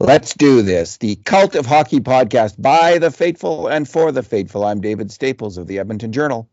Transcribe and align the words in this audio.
Let's 0.00 0.32
do 0.34 0.62
this. 0.62 0.98
The 0.98 1.16
Cult 1.16 1.56
of 1.56 1.66
Hockey 1.66 1.98
podcast 1.98 2.60
by 2.62 2.98
the 2.98 3.10
faithful 3.10 3.66
and 3.66 3.88
for 3.88 4.12
the 4.12 4.22
faithful. 4.22 4.64
I'm 4.64 4.80
David 4.80 5.10
Staples 5.10 5.58
of 5.58 5.66
the 5.66 5.80
Edmonton 5.80 6.12
Journal. 6.12 6.48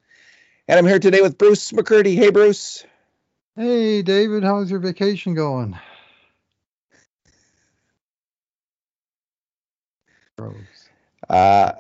And 0.68 0.80
I'm 0.80 0.88
here 0.88 0.98
today 0.98 1.22
with 1.22 1.38
Bruce 1.38 1.72
McCurdy. 1.72 2.16
Hey, 2.16 2.32
Bruce. 2.32 2.84
Hey, 3.56 4.02
David. 4.02 4.44
How's 4.44 4.72
your 4.72 4.80
vacation 4.80 5.36
going? 5.36 5.78
Uh, 11.30 11.72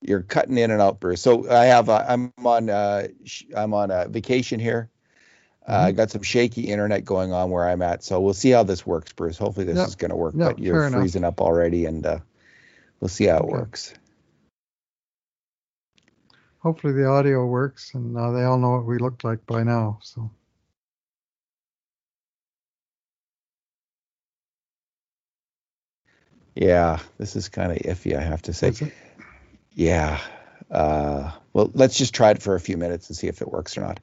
you're 0.00 0.22
cutting 0.22 0.58
in 0.58 0.72
and 0.72 0.82
out, 0.82 0.98
Bruce. 0.98 1.20
So 1.20 1.48
I 1.48 1.66
have 1.66 1.88
uh, 1.88 2.04
I'm 2.08 2.32
on 2.44 2.68
uh, 2.68 3.06
I'm 3.56 3.74
on 3.74 3.92
a 3.92 4.08
vacation 4.08 4.58
here 4.58 4.90
uh, 5.68 5.76
I 5.76 5.92
got 5.92 6.10
some 6.10 6.22
shaky 6.22 6.62
internet 6.62 7.04
going 7.04 7.32
on 7.32 7.50
where 7.50 7.68
I'm 7.68 7.82
at, 7.82 8.02
so 8.02 8.20
we'll 8.20 8.34
see 8.34 8.50
how 8.50 8.62
this 8.62 8.86
works, 8.86 9.12
Bruce. 9.12 9.38
Hopefully, 9.38 9.66
this 9.66 9.78
is 9.86 9.94
going 9.94 10.10
to 10.10 10.16
work. 10.16 10.34
But 10.36 10.58
you're 10.58 10.90
freezing 10.90 11.22
enough. 11.22 11.34
up 11.34 11.40
already, 11.42 11.86
and 11.86 12.04
uh, 12.04 12.18
we'll 12.98 13.08
see 13.08 13.26
how 13.26 13.38
it 13.38 13.42
okay. 13.42 13.52
works. 13.52 13.94
Hopefully, 16.58 16.94
the 16.94 17.06
audio 17.06 17.46
works, 17.46 17.94
and 17.94 18.16
uh, 18.16 18.32
they 18.32 18.42
all 18.42 18.58
know 18.58 18.70
what 18.70 18.86
we 18.86 18.98
look 18.98 19.22
like 19.22 19.46
by 19.46 19.62
now. 19.62 19.98
So. 20.02 20.30
Yeah, 26.54 26.98
this 27.16 27.36
is 27.36 27.48
kind 27.48 27.72
of 27.72 27.78
iffy, 27.78 28.16
I 28.16 28.20
have 28.20 28.42
to 28.42 28.52
say. 28.52 28.72
Yeah. 29.72 30.20
Uh, 30.70 31.32
well, 31.52 31.70
let's 31.74 31.96
just 31.96 32.14
try 32.14 32.30
it 32.30 32.42
for 32.42 32.54
a 32.54 32.60
few 32.60 32.76
minutes 32.76 33.08
and 33.08 33.16
see 33.16 33.28
if 33.28 33.40
it 33.40 33.50
works 33.50 33.78
or 33.78 33.82
not. 33.82 34.00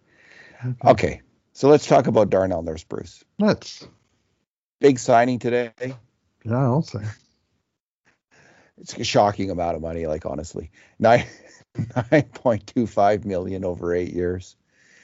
Okay. 0.65 0.89
okay. 0.89 1.21
So 1.57 1.69
let's 1.69 1.87
talk 1.87 2.05
about 2.05 2.29
Darnell 2.29 2.61
Nurse, 2.61 2.83
Bruce. 2.83 3.23
Let's. 3.39 3.87
Big 4.79 4.99
signing 4.99 5.39
today. 5.39 5.71
Yeah, 6.43 6.53
I'll 6.53 6.83
say. 6.83 7.01
It's 8.79 8.95
a 8.95 9.03
shocking 9.03 9.49
amount 9.49 9.75
of 9.75 9.81
money, 9.81 10.05
like 10.05 10.27
honestly. 10.27 10.69
Nine 10.99 11.25
nine 12.11 12.29
point 12.31 12.67
two 12.67 12.85
five 12.85 13.25
million 13.25 13.65
over 13.65 13.95
eight 13.95 14.13
years. 14.13 14.55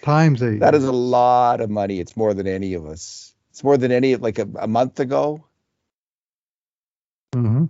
Times 0.03 0.43
eight. 0.43 0.59
That 0.59 0.75
is 0.75 0.83
a 0.83 0.91
lot 0.91 1.59
of 1.59 1.71
money. 1.71 1.99
It's 1.99 2.15
more 2.15 2.35
than 2.35 2.45
any 2.45 2.75
of 2.75 2.85
us. 2.85 3.33
It's 3.49 3.63
more 3.63 3.77
than 3.77 3.91
any 3.91 4.15
like 4.15 4.37
a, 4.37 4.47
a 4.59 4.67
month 4.67 4.99
ago. 4.99 5.43
Mm-hmm. 7.33 7.65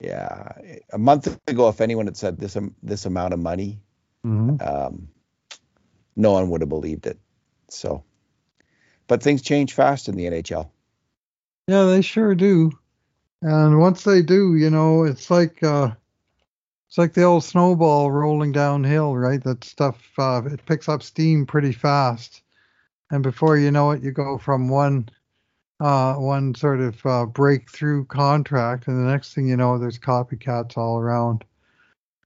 Yeah, 0.00 0.52
a 0.90 0.98
month 0.98 1.38
ago, 1.46 1.68
if 1.68 1.82
anyone 1.82 2.06
had 2.06 2.16
said 2.16 2.38
this 2.38 2.56
um, 2.56 2.74
this 2.82 3.04
amount 3.04 3.34
of 3.34 3.38
money, 3.38 3.82
mm-hmm. 4.24 4.66
um, 4.66 5.08
no 6.18 6.32
one 6.32 6.50
would 6.50 6.60
have 6.60 6.68
believed 6.68 7.06
it. 7.06 7.18
So, 7.68 8.04
but 9.06 9.22
things 9.22 9.40
change 9.40 9.72
fast 9.72 10.08
in 10.08 10.16
the 10.16 10.24
NHL. 10.26 10.68
Yeah, 11.66 11.84
they 11.84 12.02
sure 12.02 12.34
do. 12.34 12.72
And 13.40 13.78
once 13.78 14.04
they 14.04 14.20
do, 14.22 14.56
you 14.56 14.68
know, 14.68 15.04
it's 15.04 15.30
like 15.30 15.62
uh, 15.62 15.92
it's 16.88 16.98
like 16.98 17.14
the 17.14 17.22
old 17.22 17.44
snowball 17.44 18.10
rolling 18.10 18.52
downhill, 18.52 19.16
right? 19.16 19.42
That 19.42 19.62
stuff 19.64 19.96
uh, 20.18 20.42
it 20.46 20.66
picks 20.66 20.88
up 20.88 21.02
steam 21.02 21.46
pretty 21.46 21.72
fast, 21.72 22.42
and 23.10 23.22
before 23.22 23.56
you 23.56 23.70
know 23.70 23.92
it, 23.92 24.02
you 24.02 24.10
go 24.10 24.38
from 24.38 24.68
one 24.68 25.08
uh, 25.80 26.14
one 26.14 26.54
sort 26.56 26.80
of 26.80 27.06
uh, 27.06 27.26
breakthrough 27.26 28.04
contract, 28.06 28.88
and 28.88 28.98
the 28.98 29.10
next 29.10 29.34
thing 29.34 29.46
you 29.46 29.56
know, 29.56 29.78
there's 29.78 29.98
copycats 29.98 30.76
all 30.76 30.98
around 30.98 31.44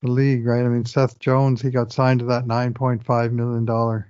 the 0.02 0.10
league, 0.10 0.46
right? 0.46 0.64
I 0.64 0.68
mean, 0.68 0.84
Seth 0.84 1.18
Jones, 1.18 1.62
he 1.62 1.70
got 1.70 1.92
signed 1.92 2.20
to 2.20 2.26
that 2.26 2.46
$9.5 2.46 3.32
million 3.32 4.04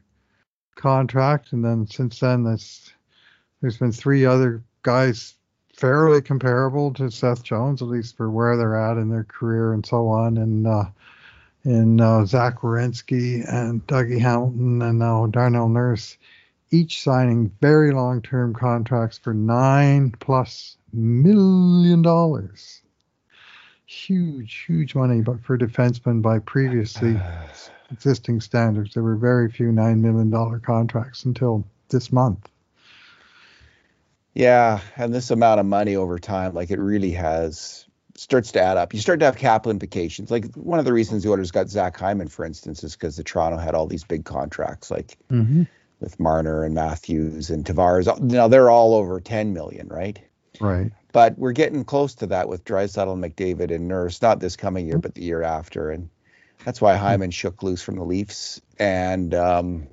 contract. 0.74 1.52
And 1.52 1.64
then 1.64 1.86
since 1.86 2.18
then, 2.18 2.44
there's 2.44 3.78
been 3.78 3.92
three 3.92 4.24
other 4.24 4.62
guys 4.82 5.34
fairly 5.74 6.22
comparable 6.22 6.92
to 6.94 7.10
Seth 7.10 7.42
Jones, 7.42 7.82
at 7.82 7.88
least 7.88 8.16
for 8.16 8.30
where 8.30 8.56
they're 8.56 8.76
at 8.76 8.98
in 8.98 9.10
their 9.10 9.24
career 9.24 9.72
and 9.72 9.84
so 9.84 10.08
on. 10.08 10.38
And, 10.38 10.66
uh, 10.66 10.84
in 11.64 12.00
uh, 12.00 12.24
Zach 12.24 12.60
Werenski 12.60 13.44
and 13.48 13.86
Dougie 13.86 14.20
Hamilton 14.20 14.82
and 14.82 14.98
now 14.98 15.26
Darnell 15.26 15.68
Nurse, 15.68 16.16
each 16.72 17.02
signing 17.02 17.52
very 17.60 17.92
long-term 17.92 18.54
contracts 18.54 19.18
for 19.18 19.32
nine 19.32 20.10
plus 20.18 20.76
million 20.92 22.02
dollars 22.02 22.82
huge, 23.92 24.64
huge 24.66 24.94
money, 24.94 25.20
but 25.20 25.42
for 25.44 25.58
defensemen 25.58 26.22
by 26.22 26.38
previously 26.38 27.20
existing 27.92 28.40
standards, 28.40 28.94
there 28.94 29.02
were 29.02 29.16
very 29.16 29.50
few 29.50 29.66
$9 29.68 30.00
million 30.00 30.60
contracts 30.60 31.24
until 31.24 31.64
this 31.88 32.10
month. 32.10 32.48
Yeah, 34.34 34.80
and 34.96 35.12
this 35.12 35.30
amount 35.30 35.60
of 35.60 35.66
money 35.66 35.94
over 35.94 36.18
time, 36.18 36.54
like 36.54 36.70
it 36.70 36.78
really 36.78 37.10
has, 37.12 37.84
starts 38.16 38.52
to 38.52 38.62
add 38.62 38.78
up. 38.78 38.94
You 38.94 39.00
start 39.00 39.20
to 39.20 39.26
have 39.26 39.36
cap 39.36 39.66
implications. 39.66 40.30
Like 40.30 40.54
one 40.54 40.78
of 40.78 40.86
the 40.86 40.92
reasons 40.92 41.22
the 41.22 41.30
Oilers 41.30 41.50
got 41.50 41.68
Zach 41.68 41.96
Hyman, 41.98 42.28
for 42.28 42.46
instance, 42.46 42.82
is 42.82 42.94
because 42.94 43.16
the 43.16 43.24
Toronto 43.24 43.58
had 43.58 43.74
all 43.74 43.86
these 43.86 44.04
big 44.04 44.24
contracts, 44.24 44.90
like 44.90 45.18
mm-hmm. 45.30 45.64
with 46.00 46.18
Marner 46.18 46.64
and 46.64 46.74
Matthews 46.74 47.50
and 47.50 47.64
Tavares. 47.64 48.20
Now 48.20 48.48
they're 48.48 48.70
all 48.70 48.94
over 48.94 49.20
10 49.20 49.52
million, 49.52 49.88
right? 49.88 50.18
Right. 50.60 50.92
But 51.12 51.38
we're 51.38 51.52
getting 51.52 51.84
close 51.84 52.14
to 52.16 52.26
that 52.28 52.48
with 52.48 52.64
Draisaitl, 52.64 53.18
McDavid, 53.18 53.74
and 53.74 53.86
Nurse. 53.86 54.22
Not 54.22 54.40
this 54.40 54.56
coming 54.56 54.86
year, 54.86 54.98
but 54.98 55.14
the 55.14 55.22
year 55.22 55.42
after, 55.42 55.90
and 55.90 56.08
that's 56.64 56.80
why 56.80 56.96
Hyman 56.96 57.30
shook 57.30 57.62
loose 57.62 57.82
from 57.82 57.96
the 57.96 58.04
Leafs. 58.04 58.60
And 58.78 59.34
um, 59.34 59.86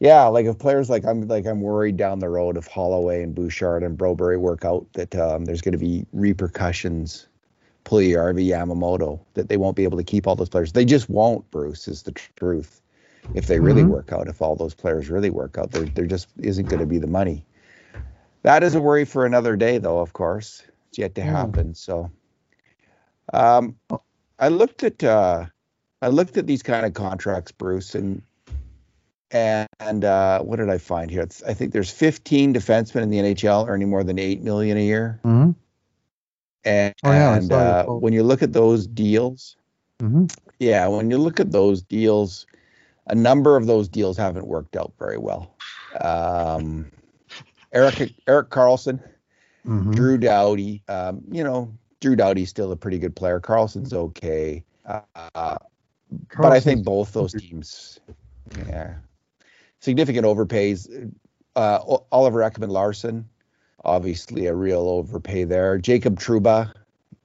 yeah, 0.00 0.24
like 0.24 0.46
if 0.46 0.58
players 0.58 0.90
like 0.90 1.04
I'm 1.04 1.28
like 1.28 1.46
I'm 1.46 1.60
worried 1.60 1.96
down 1.96 2.18
the 2.18 2.28
road 2.28 2.56
if 2.56 2.66
Holloway 2.66 3.22
and 3.22 3.34
Bouchard 3.34 3.82
and 3.82 3.96
Broberg 3.96 4.40
work 4.40 4.64
out 4.64 4.86
that 4.94 5.14
um, 5.14 5.44
there's 5.44 5.60
going 5.60 5.72
to 5.72 5.78
be 5.78 6.04
repercussions. 6.12 7.26
Puljujarvi, 7.84 8.46
Yamamoto, 8.46 9.20
that 9.34 9.50
they 9.50 9.58
won't 9.58 9.76
be 9.76 9.84
able 9.84 9.98
to 9.98 10.04
keep 10.04 10.26
all 10.26 10.34
those 10.34 10.48
players. 10.48 10.72
They 10.72 10.86
just 10.86 11.10
won't. 11.10 11.48
Bruce 11.50 11.86
is 11.86 12.02
the 12.02 12.12
truth. 12.12 12.80
If 13.34 13.46
they 13.46 13.60
really 13.60 13.82
mm-hmm. 13.82 13.90
work 13.90 14.10
out, 14.10 14.26
if 14.26 14.40
all 14.40 14.56
those 14.56 14.74
players 14.74 15.10
really 15.10 15.28
work 15.30 15.58
out, 15.58 15.70
there 15.70 15.84
there 15.84 16.06
just 16.06 16.28
isn't 16.38 16.68
going 16.68 16.80
to 16.80 16.86
be 16.86 16.98
the 16.98 17.06
money. 17.06 17.44
That 18.44 18.62
is 18.62 18.74
a 18.74 18.80
worry 18.80 19.06
for 19.06 19.26
another 19.26 19.56
day, 19.56 19.78
though. 19.78 19.98
Of 19.98 20.12
course, 20.12 20.62
it's 20.88 20.98
yet 20.98 21.14
to 21.16 21.22
hmm. 21.22 21.28
happen. 21.28 21.68
Mm. 21.70 21.76
So, 21.76 22.10
um, 23.32 23.76
I 24.38 24.48
looked 24.48 24.84
at 24.84 25.02
uh, 25.02 25.46
I 26.02 26.08
looked 26.08 26.36
at 26.36 26.46
these 26.46 26.62
kind 26.62 26.84
of 26.84 26.92
contracts, 26.92 27.52
Bruce, 27.52 27.94
and 27.94 28.22
and 29.30 30.04
uh, 30.04 30.40
what 30.40 30.56
did 30.56 30.68
I 30.68 30.78
find 30.78 31.10
here? 31.10 31.26
I 31.46 31.54
think 31.54 31.72
there's 31.72 31.90
15 31.90 32.54
defensemen 32.54 33.02
in 33.02 33.10
the 33.10 33.18
NHL 33.18 33.66
earning 33.66 33.88
more 33.88 34.04
than 34.04 34.18
eight 34.18 34.42
million 34.42 34.76
a 34.76 34.84
year. 34.84 35.18
Mm-hmm. 35.24 35.50
And, 36.66 36.94
oh, 37.04 37.10
yeah, 37.10 37.34
and 37.34 37.52
uh, 37.52 37.84
when 37.86 38.12
you 38.12 38.22
look 38.22 38.42
at 38.42 38.52
those 38.52 38.86
deals, 38.86 39.56
mm-hmm. 40.00 40.26
yeah, 40.60 40.86
when 40.86 41.10
you 41.10 41.18
look 41.18 41.40
at 41.40 41.50
those 41.50 41.82
deals, 41.82 42.46
a 43.08 43.14
number 43.14 43.56
of 43.56 43.66
those 43.66 43.88
deals 43.88 44.16
haven't 44.16 44.46
worked 44.46 44.76
out 44.76 44.92
very 44.98 45.18
well. 45.18 45.56
Um, 46.00 46.90
Eric 47.74 48.12
Erik 48.26 48.50
Karlsson, 48.50 49.02
mm-hmm. 49.66 49.90
Drew 49.90 50.16
Doughty. 50.16 50.82
Um, 50.88 51.22
you 51.30 51.44
know, 51.44 51.72
Drew 52.00 52.16
Doughty's 52.16 52.48
still 52.48 52.72
a 52.72 52.76
pretty 52.76 52.98
good 52.98 53.14
player. 53.14 53.40
Carlson's 53.40 53.92
okay, 53.92 54.64
uh, 54.86 55.00
but 55.34 56.52
I 56.52 56.60
think 56.60 56.84
both 56.84 57.12
those 57.12 57.32
teams, 57.32 58.00
yeah, 58.66 58.94
significant 59.80 60.26
overpays. 60.26 61.12
Uh, 61.56 61.98
Oliver 62.10 62.40
Ekman 62.40 62.70
Larsson, 62.70 63.28
obviously 63.84 64.46
a 64.46 64.54
real 64.54 64.88
overpay 64.88 65.44
there. 65.44 65.78
Jacob 65.78 66.18
Trouba, 66.18 66.72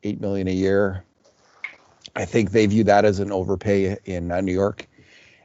eight 0.03 0.19
million 0.19 0.47
a 0.47 0.53
year. 0.53 1.03
I 2.15 2.25
think 2.25 2.51
they 2.51 2.65
view 2.65 2.83
that 2.85 3.06
as 3.06 3.19
an 3.19 3.31
overpay 3.31 3.97
in 4.06 4.31
uh, 4.31 4.41
New 4.41 4.53
York. 4.53 4.88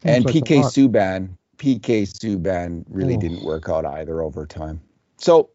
and 0.03 0.25
like 0.25 0.35
PK 0.35 0.65
Subban, 0.65 1.37
PK 1.59 2.03
Subban 2.03 2.85
really 2.89 3.17
oh. 3.17 3.21
didn't 3.21 3.45
work 3.45 3.69
out 3.69 3.85
either 3.85 4.23
over 4.23 4.47
time. 4.47 4.81
So 5.17 5.51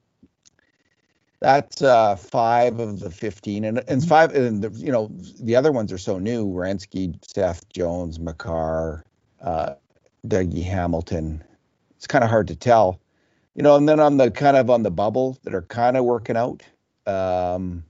that's 1.39 1.81
uh, 1.81 2.15
five 2.15 2.79
of 2.79 3.00
the 3.00 3.09
15 3.09 3.63
and, 3.63 3.77
and 3.77 3.88
mm-hmm. 3.88 4.09
five 4.09 4.35
and 4.35 4.61
the, 4.61 4.71
you 4.71 4.91
know 4.91 5.09
the 5.39 5.56
other 5.56 5.71
ones 5.71 5.91
are 5.91 5.97
so 5.97 6.19
new 6.19 6.45
Werenski, 6.45 7.15
Seth 7.25 7.67
Jones, 7.69 8.19
Makar, 8.19 9.06
uh, 9.41 9.75
Dougie 10.27 10.63
Hamilton. 10.63 11.44
It's 11.95 12.07
kind 12.07 12.23
of 12.23 12.29
hard 12.29 12.47
to 12.47 12.56
tell, 12.56 13.00
you 13.56 13.63
know. 13.63 13.75
And 13.75 13.88
then 13.88 14.00
on 14.00 14.17
the 14.17 14.31
kind 14.31 14.57
of 14.57 14.69
on 14.69 14.83
the 14.83 14.91
bubble 14.91 15.38
that 15.44 15.53
are 15.53 15.62
kind 15.63 15.97
of 15.97 16.05
working 16.05 16.38
out, 16.38 16.63
um, 17.05 17.83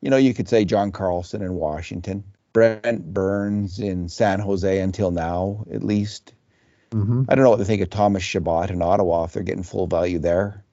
you 0.00 0.10
know, 0.10 0.16
you 0.16 0.34
could 0.34 0.48
say 0.48 0.64
John 0.64 0.92
Carlson 0.92 1.42
in 1.42 1.54
Washington, 1.54 2.24
Brent 2.52 3.12
Burns 3.12 3.78
in 3.78 4.08
San 4.08 4.40
Jose 4.40 4.80
until 4.80 5.10
now, 5.10 5.64
at 5.70 5.82
least. 5.82 6.34
Mm-hmm. 6.90 7.24
I 7.28 7.34
don't 7.34 7.44
know 7.44 7.50
what 7.50 7.58
they 7.58 7.64
think 7.64 7.82
of 7.82 7.90
Thomas 7.90 8.22
Chabot 8.22 8.70
in 8.70 8.80
Ottawa 8.80 9.24
if 9.24 9.32
they're 9.32 9.42
getting 9.42 9.62
full 9.62 9.86
value 9.86 10.18
there. 10.18 10.64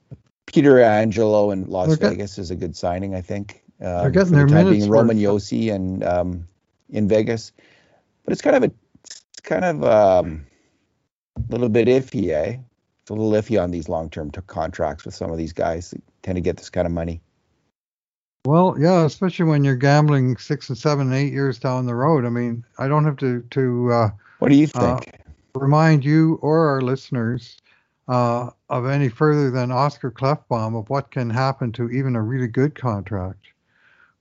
Pietrangelo 0.48 1.51
in 1.54 1.66
Las 1.66 1.98
they're 1.98 2.10
Vegas 2.12 2.38
is 2.38 2.51
a 2.51 2.56
good 2.56 2.75
signing, 2.75 3.16
I 3.16 3.22
think. 3.22 3.63
Um, 3.81 3.88
they're 3.88 4.12
getting 4.12 4.34
their 4.34 4.48
the 4.48 4.54
minutes. 4.54 4.78
Being 4.78 4.90
Roman 4.90 5.18
Josi 5.18 5.74
and 5.74 6.04
um, 6.04 6.48
in 6.90 7.07
Vegas, 7.07 7.51
but 8.24 8.31
it's 8.31 8.42
kind 8.42 8.56
of 8.56 8.63
a 8.63 8.72
it's 9.06 9.42
kind 9.42 9.66
of 9.66 9.84
um, 9.84 10.45
a 11.38 11.51
little 11.51 11.69
bit 11.69 11.88
iffy, 11.88 12.30
eh? 12.30 12.57
it's 13.04 13.10
a 13.10 13.13
little 13.13 13.31
iffy 13.31 13.62
on 13.62 13.69
these 13.72 13.90
long-term 13.90 14.31
t- 14.31 14.40
contracts 14.48 15.04
with 15.04 15.13
some 15.13 15.30
of 15.30 15.38
these 15.38 15.51
guys 15.51 15.92
that 15.92 16.01
tend 16.22 16.38
to 16.38 16.42
get 16.42 16.56
this 16.56 16.69
kind 16.69 16.88
of 16.88 16.94
money. 16.94 17.22
Well, 18.45 18.78
yeah, 18.80 19.04
especially 19.04 19.45
when 19.45 19.66
you're 19.66 19.75
gambling 19.75 20.38
six 20.38 20.69
and 20.69 20.78
seven 20.78 21.07
and 21.07 21.16
eight 21.16 21.34
years 21.34 21.60
down 21.60 21.86
the 21.86 21.95
road. 21.95 22.25
I 22.25 22.30
mean, 22.30 22.63
I 22.78 22.88
don't 22.88 23.04
have 23.04 23.18
to 23.18 23.42
to. 23.51 23.92
Uh, 23.92 24.10
what 24.40 24.50
do 24.50 24.56
you 24.56 24.68
uh, 24.75 24.95
think? 24.95 25.16
Uh, 25.56 25.60
remind 25.60 26.06
you 26.06 26.40
or 26.42 26.69
our 26.69 26.81
listeners 26.81 27.57
uh, 28.07 28.50
of 28.69 28.85
any 28.85 29.09
further 29.09 29.50
than 29.51 29.71
Oscar 29.71 30.11
Klefbom 30.11 30.77
of 30.77 30.89
what 30.89 31.11
can 31.11 31.29
happen 31.29 31.71
to 31.73 31.89
even 31.89 32.15
a 32.15 32.21
really 32.21 32.47
good 32.47 32.75
contract, 32.75 33.47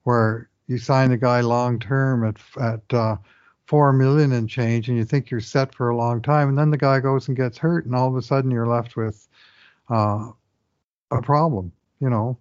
where 0.03 0.49
you 0.67 0.77
sign 0.77 1.11
a 1.11 1.17
guy 1.17 1.41
long 1.41 1.79
term 1.79 2.25
at 2.25 2.37
at 2.59 2.93
uh, 2.93 3.17
four 3.65 3.93
million 3.93 4.31
and 4.31 4.49
change, 4.49 4.89
and 4.89 4.97
you 4.97 5.05
think 5.05 5.29
you're 5.29 5.39
set 5.39 5.73
for 5.75 5.89
a 5.89 5.97
long 5.97 6.21
time, 6.21 6.49
and 6.49 6.57
then 6.57 6.71
the 6.71 6.77
guy 6.77 6.99
goes 6.99 7.27
and 7.27 7.37
gets 7.37 7.57
hurt, 7.57 7.85
and 7.85 7.95
all 7.95 8.07
of 8.07 8.15
a 8.15 8.21
sudden 8.21 8.51
you're 8.51 8.67
left 8.67 8.95
with 8.95 9.27
uh, 9.89 10.29
a 11.11 11.21
problem. 11.21 11.71
You 11.99 12.09
know, 12.09 12.37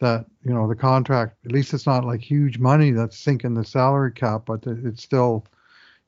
that 0.00 0.26
you 0.44 0.52
know 0.52 0.68
the 0.68 0.74
contract 0.74 1.36
at 1.44 1.52
least 1.52 1.72
it's 1.72 1.86
not 1.86 2.04
like 2.04 2.20
huge 2.20 2.58
money 2.58 2.90
that's 2.90 3.18
sinking 3.18 3.54
the 3.54 3.64
salary 3.64 4.12
cap 4.12 4.42
but 4.46 4.62
it's 4.66 5.02
still 5.02 5.46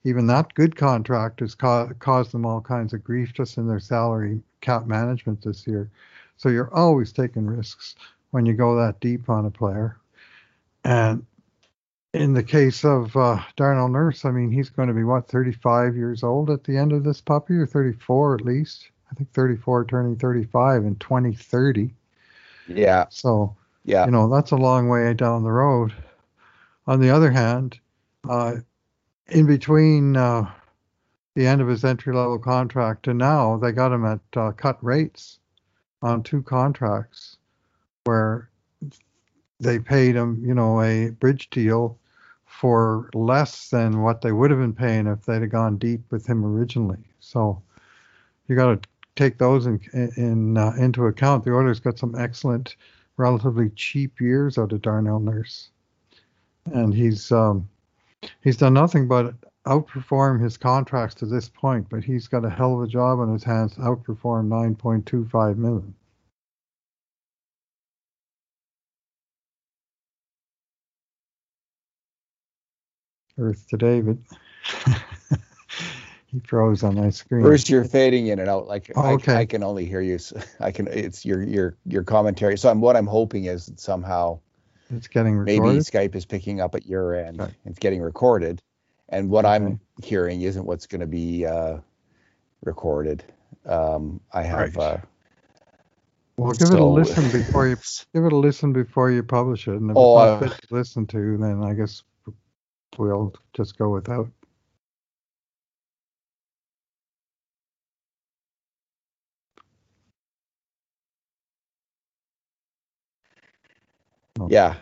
even 0.06 0.26
that 0.26 0.55
good 0.55 0.76
contract 0.76 1.41
has 1.41 1.55
ca- 1.55 1.93
caused 1.99 2.32
them 2.32 2.47
all 2.47 2.61
kinds 2.61 2.93
of 2.93 3.05
grief 3.05 3.32
just 3.32 3.56
in 3.58 3.67
their 3.67 3.81
salary 3.81 4.41
cap 4.61 4.87
management 4.87 5.43
this 5.43 5.67
year 5.67 5.91
so 6.37 6.49
you're 6.49 6.75
always 6.75 7.12
taking 7.12 7.47
risks 7.47 7.94
when 8.31 8.47
you 8.47 8.55
go 8.55 8.76
that 8.76 8.99
deep 9.00 9.29
on 9.29 9.47
a 9.47 9.50
player 9.50 9.97
and 10.85 11.26
in 12.17 12.32
the 12.32 12.43
case 12.43 12.85
of 12.85 13.14
uh, 13.17 13.43
Darnell 13.56 13.88
Nurse, 13.88 14.25
I 14.25 14.31
mean, 14.31 14.50
he's 14.50 14.70
going 14.70 14.88
to 14.88 14.94
be 14.94 15.05
what 15.05 15.29
35 15.29 15.97
years 15.97 16.23
old 16.23 16.50
at 16.50 16.64
the 16.64 16.76
end 16.76 16.93
of 16.93 17.05
this 17.05 17.20
puppy, 17.20 17.55
or 17.55 17.67
34 17.67 18.37
at 18.37 18.41
least. 18.41 18.88
I 19.11 19.14
think 19.14 19.32
34, 19.32 19.85
turning 19.85 20.17
35 20.17 20.85
in 20.85 20.97
2030. 20.97 21.93
Yeah. 22.69 23.06
So 23.11 23.55
yeah. 23.85 24.05
You 24.05 24.11
know, 24.11 24.29
that's 24.29 24.50
a 24.50 24.56
long 24.56 24.88
way 24.88 25.14
down 25.14 25.44
the 25.44 25.52
road. 25.52 25.94
On 26.88 27.00
the 27.00 27.11
other 27.11 27.31
hand, 27.31 27.79
uh, 28.29 28.56
in 29.28 29.46
between 29.46 30.17
uh, 30.17 30.50
the 31.34 31.46
end 31.46 31.61
of 31.61 31.69
his 31.69 31.84
entry 31.84 32.14
level 32.14 32.38
contract 32.38 33.08
and 33.08 33.19
now, 33.19 33.56
they 33.56 33.73
got 33.73 33.93
him 33.93 34.05
at 34.05 34.20
uh, 34.37 34.52
cut 34.52 34.82
rates 34.82 35.38
on 36.02 36.23
two 36.23 36.43
contracts 36.43 37.37
where 38.05 38.49
they 39.61 39.78
paid 39.78 40.14
him, 40.14 40.43
you 40.44 40.55
know, 40.55 40.81
a 40.82 41.11
bridge 41.11 41.50
deal 41.50 41.99
for 42.44 43.11
less 43.14 43.69
than 43.70 44.02
what 44.02 44.23
they 44.23 44.32
would 44.32 44.50
have 44.50 44.61
been 44.61 44.73
paying 44.73 45.06
if 45.06 45.23
they'd 45.23 45.43
have 45.43 45.50
gone 45.50 45.76
deep 45.76 46.00
with 46.11 46.26
him 46.26 46.44
originally. 46.44 47.05
So 47.20 47.61
you 48.49 48.56
got 48.56 48.82
to 48.82 48.88
take 49.17 49.38
those 49.38 49.67
in, 49.67 49.81
in 50.17 50.56
uh, 50.56 50.73
into 50.78 51.06
account. 51.06 51.44
The 51.44 51.55
Oilers 51.55 51.81
got 51.81 51.99
some 51.99 52.14
excellent 52.14 52.76
relatively 53.17 53.70
cheap 53.70 54.20
years 54.20 54.58
out 54.58 54.73
of 54.73 54.82
Darnell 54.82 55.20
Nurse, 55.20 55.70
and 56.67 56.94
he's 56.94 57.32
um, 57.32 57.69
he's 58.43 58.57
done 58.57 58.75
nothing 58.75 59.09
but 59.09 59.35
outperform 59.67 60.41
his 60.41 60.57
contracts 60.57 61.17
to 61.17 61.27
this 61.27 61.49
point. 61.49 61.89
But 61.91 62.05
he's 62.05 62.29
got 62.29 62.45
a 62.45 62.51
hell 62.51 62.75
of 62.75 62.83
a 62.83 62.87
job 62.87 63.19
on 63.21 63.33
his 63.33 63.45
hands 63.45 63.75
to 63.75 63.81
outperform 63.81 64.49
9.25 64.49 65.57
million. 65.57 65.95
Earth 73.39 73.67
to 73.69 73.77
David. 73.77 74.19
he 76.27 76.41
froze 76.41 76.83
on 76.83 76.95
my 76.95 77.11
screen. 77.11 77.43
First, 77.43 77.69
you're 77.69 77.85
fading 77.85 78.29
in 78.29 78.39
and 78.39 78.49
out. 78.49 78.67
Like 78.67 78.91
oh, 78.97 79.15
okay. 79.15 79.35
I, 79.35 79.41
I, 79.41 79.45
can 79.45 79.62
only 79.62 79.85
hear 79.85 80.01
you. 80.01 80.19
I 80.61 80.71
can. 80.71 80.89
It's 80.89 81.25
your 81.25 81.43
your 81.43 81.77
your 81.85 82.03
commentary. 82.03 82.57
So 82.57 82.71
I'm, 82.71 82.81
what 82.81 82.97
I'm 82.97 83.07
hoping 83.07 83.45
is 83.45 83.67
that 83.67 83.79
somehow 83.79 84.41
it's 84.91 85.09
getting 85.09 85.37
recorded. 85.37 85.62
Maybe 85.62 85.79
Skype 85.81 86.15
is 86.15 86.25
picking 86.25 86.61
up 86.61 86.75
at 86.75 86.87
your 86.87 87.15
end. 87.15 87.41
Okay. 87.41 87.53
It's 87.65 87.79
getting 87.79 88.00
recorded, 88.00 88.62
and 89.09 89.29
what 89.29 89.44
okay. 89.44 89.55
I'm 89.55 89.81
hearing 90.03 90.43
isn't 90.43 90.65
what's 90.65 90.87
going 90.87 91.00
to 91.00 91.06
be 91.06 91.47
uh, 91.47 91.79
recorded. 92.62 93.25
Um, 93.65 94.21
I 94.33 94.43
have. 94.43 94.77
Right. 94.77 94.94
Uh, 94.94 94.99
well, 96.37 96.53
give 96.53 96.69
so, 96.69 96.75
it 96.75 96.81
a 96.81 96.85
listen 96.85 97.31
before 97.33 97.67
you 97.67 97.77
give 98.15 98.25
it 98.25 98.33
a 98.33 98.37
listen 98.37 98.73
before 98.73 99.11
you 99.11 99.23
publish 99.23 99.69
it, 99.69 99.75
and 99.75 99.91
if 99.91 99.97
oh, 99.97 100.19
it's 100.19 100.43
not 100.43 100.43
uh, 100.43 100.55
fit 100.55 100.69
to 100.69 100.75
listen 100.75 101.06
to, 101.09 101.38
then 101.38 101.62
I 101.62 101.75
guess 101.75 102.03
we'll 102.99 103.35
just 103.55 103.79
go 103.79 103.91
without. 103.91 104.29
Yeah, 114.49 114.77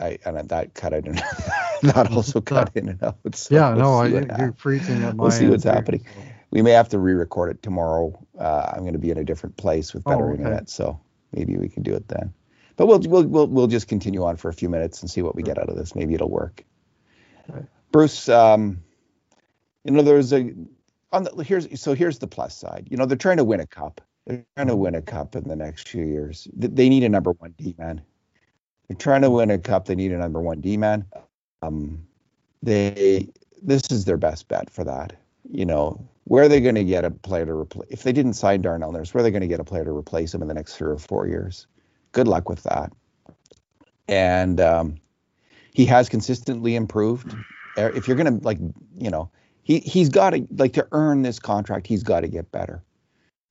I 0.00 0.18
and 0.24 0.48
that 0.48 0.74
cut 0.74 0.94
out 0.94 1.06
and 1.06 1.18
that 1.82 2.10
also 2.10 2.40
cut 2.40 2.70
in 2.74 2.88
and 2.88 3.02
out. 3.02 3.18
So 3.34 3.54
yeah, 3.54 3.74
we'll 3.74 3.82
no, 3.82 3.94
I, 3.94 4.38
you're 4.38 4.54
freezing 4.56 5.02
at 5.02 5.16
my. 5.16 5.22
We'll 5.22 5.30
see 5.30 5.48
what's 5.48 5.64
happening. 5.64 6.04
So. 6.04 6.22
We 6.50 6.62
may 6.62 6.72
have 6.72 6.88
to 6.88 6.98
re-record 6.98 7.50
it 7.50 7.62
tomorrow. 7.62 8.26
Uh, 8.36 8.72
I'm 8.72 8.80
going 8.80 8.94
to 8.94 8.98
be 8.98 9.10
in 9.10 9.18
a 9.18 9.24
different 9.24 9.56
place 9.56 9.94
with 9.94 10.02
better 10.02 10.30
oh, 10.30 10.32
okay. 10.32 10.38
internet, 10.38 10.68
so 10.68 11.00
maybe 11.32 11.56
we 11.56 11.68
can 11.68 11.84
do 11.84 11.94
it 11.94 12.08
then. 12.08 12.32
But 12.76 12.86
we'll 12.86 13.00
we'll 13.00 13.24
we'll 13.24 13.46
we'll 13.46 13.66
just 13.66 13.88
continue 13.88 14.24
on 14.24 14.36
for 14.36 14.48
a 14.48 14.54
few 14.54 14.68
minutes 14.68 15.02
and 15.02 15.10
see 15.10 15.22
what 15.22 15.36
we 15.36 15.42
get 15.42 15.58
out 15.58 15.68
of 15.68 15.76
this. 15.76 15.94
Maybe 15.94 16.14
it'll 16.14 16.30
work. 16.30 16.64
Bruce, 17.92 18.28
um, 18.28 18.82
you 19.84 19.92
know, 19.92 20.02
there's 20.02 20.32
a 20.32 20.54
on 21.12 21.24
the 21.24 21.44
here's 21.44 21.80
so 21.80 21.94
here's 21.94 22.18
the 22.18 22.26
plus 22.26 22.56
side. 22.56 22.88
You 22.90 22.96
know, 22.96 23.06
they're 23.06 23.16
trying 23.16 23.36
to 23.36 23.44
win 23.44 23.60
a 23.60 23.66
cup. 23.66 24.00
They're 24.26 24.44
trying 24.56 24.68
to 24.68 24.76
win 24.76 24.94
a 24.94 25.02
cup 25.02 25.36
in 25.36 25.48
the 25.48 25.56
next 25.56 25.88
few 25.88 26.04
years. 26.04 26.48
They 26.54 26.88
need 26.88 27.04
a 27.04 27.08
number 27.08 27.32
one 27.32 27.54
D 27.58 27.74
man 27.78 28.02
they're 28.90 28.96
trying 28.96 29.22
to 29.22 29.30
win 29.30 29.52
a 29.52 29.58
cup. 29.58 29.84
They 29.84 29.94
need 29.94 30.10
a 30.10 30.18
number 30.18 30.40
one 30.40 30.60
D 30.60 30.76
man. 30.76 31.04
Um, 31.62 32.04
they 32.60 33.28
this 33.62 33.88
is 33.88 34.04
their 34.04 34.16
best 34.16 34.48
bet 34.48 34.68
for 34.68 34.82
that. 34.82 35.12
You 35.48 35.64
know, 35.64 36.04
where 36.24 36.42
are 36.42 36.48
they 36.48 36.60
going 36.60 36.74
to 36.74 36.82
get 36.82 37.04
a 37.04 37.12
player 37.12 37.46
to 37.46 37.52
replace? 37.52 37.88
If 37.88 38.02
they 38.02 38.10
didn't 38.10 38.32
sign 38.32 38.62
Darnell 38.62 38.90
Nurse, 38.90 39.14
where 39.14 39.20
are 39.20 39.22
they 39.22 39.30
going 39.30 39.42
to 39.42 39.46
get 39.46 39.60
a 39.60 39.64
player 39.64 39.84
to 39.84 39.96
replace 39.96 40.34
him 40.34 40.42
in 40.42 40.48
the 40.48 40.54
next 40.54 40.74
three 40.74 40.90
or 40.90 40.98
four 40.98 41.28
years? 41.28 41.68
Good 42.10 42.26
luck 42.26 42.48
with 42.48 42.64
that. 42.64 42.92
And 44.08 44.60
um, 44.60 44.96
he 45.72 45.86
has 45.86 46.08
consistently 46.08 46.74
improved. 46.74 47.32
Uh, 47.78 47.92
if 47.94 48.08
you're 48.08 48.16
going 48.16 48.40
to 48.40 48.44
like, 48.44 48.58
you 48.98 49.08
know, 49.08 49.30
he 49.62 49.78
he's 49.78 50.08
got 50.08 50.30
to 50.30 50.44
like 50.56 50.72
to 50.72 50.88
earn 50.90 51.22
this 51.22 51.38
contract. 51.38 51.86
He's 51.86 52.02
got 52.02 52.22
to 52.22 52.28
get 52.28 52.50
better. 52.50 52.82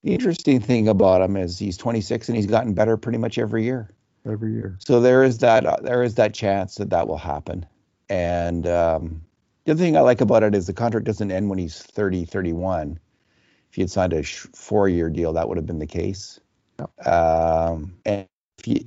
The 0.03 0.13
interesting 0.13 0.59
thing 0.59 0.89
about 0.89 1.21
him 1.21 1.37
is 1.37 1.57
he's 1.57 1.77
26 1.77 2.27
and 2.27 2.35
he's 2.35 2.45
gotten 2.45 2.73
better 2.73 2.97
pretty 2.97 3.19
much 3.19 3.37
every 3.37 3.63
year 3.63 3.89
every 4.29 4.53
year. 4.53 4.77
So 4.79 4.99
there 4.99 5.23
is 5.23 5.39
that 5.39 5.65
uh, 5.65 5.77
there 5.81 6.03
is 6.03 6.15
that 6.15 6.33
chance 6.33 6.75
that 6.75 6.89
that 6.89 7.07
will 7.07 7.17
happen. 7.17 7.65
And 8.09 8.65
um, 8.67 9.21
the 9.65 9.71
other 9.71 9.81
thing 9.81 9.97
I 9.97 10.01
like 10.01 10.21
about 10.21 10.43
it 10.43 10.55
is 10.55 10.67
the 10.67 10.73
contract 10.73 11.05
doesn't 11.05 11.31
end 11.31 11.49
when 11.49 11.59
he's 11.59 11.81
30, 11.81 12.25
31. 12.25 12.99
If 13.69 13.75
he 13.75 13.81
had 13.81 13.91
signed 13.91 14.13
a 14.13 14.23
sh- 14.23 14.47
four-year 14.55 15.09
deal, 15.09 15.33
that 15.33 15.47
would 15.47 15.57
have 15.57 15.67
been 15.67 15.79
the 15.79 15.85
case. 15.87 16.39
Yep. 16.79 17.07
Um, 17.07 17.93
and 18.05 18.27
if 18.65 18.83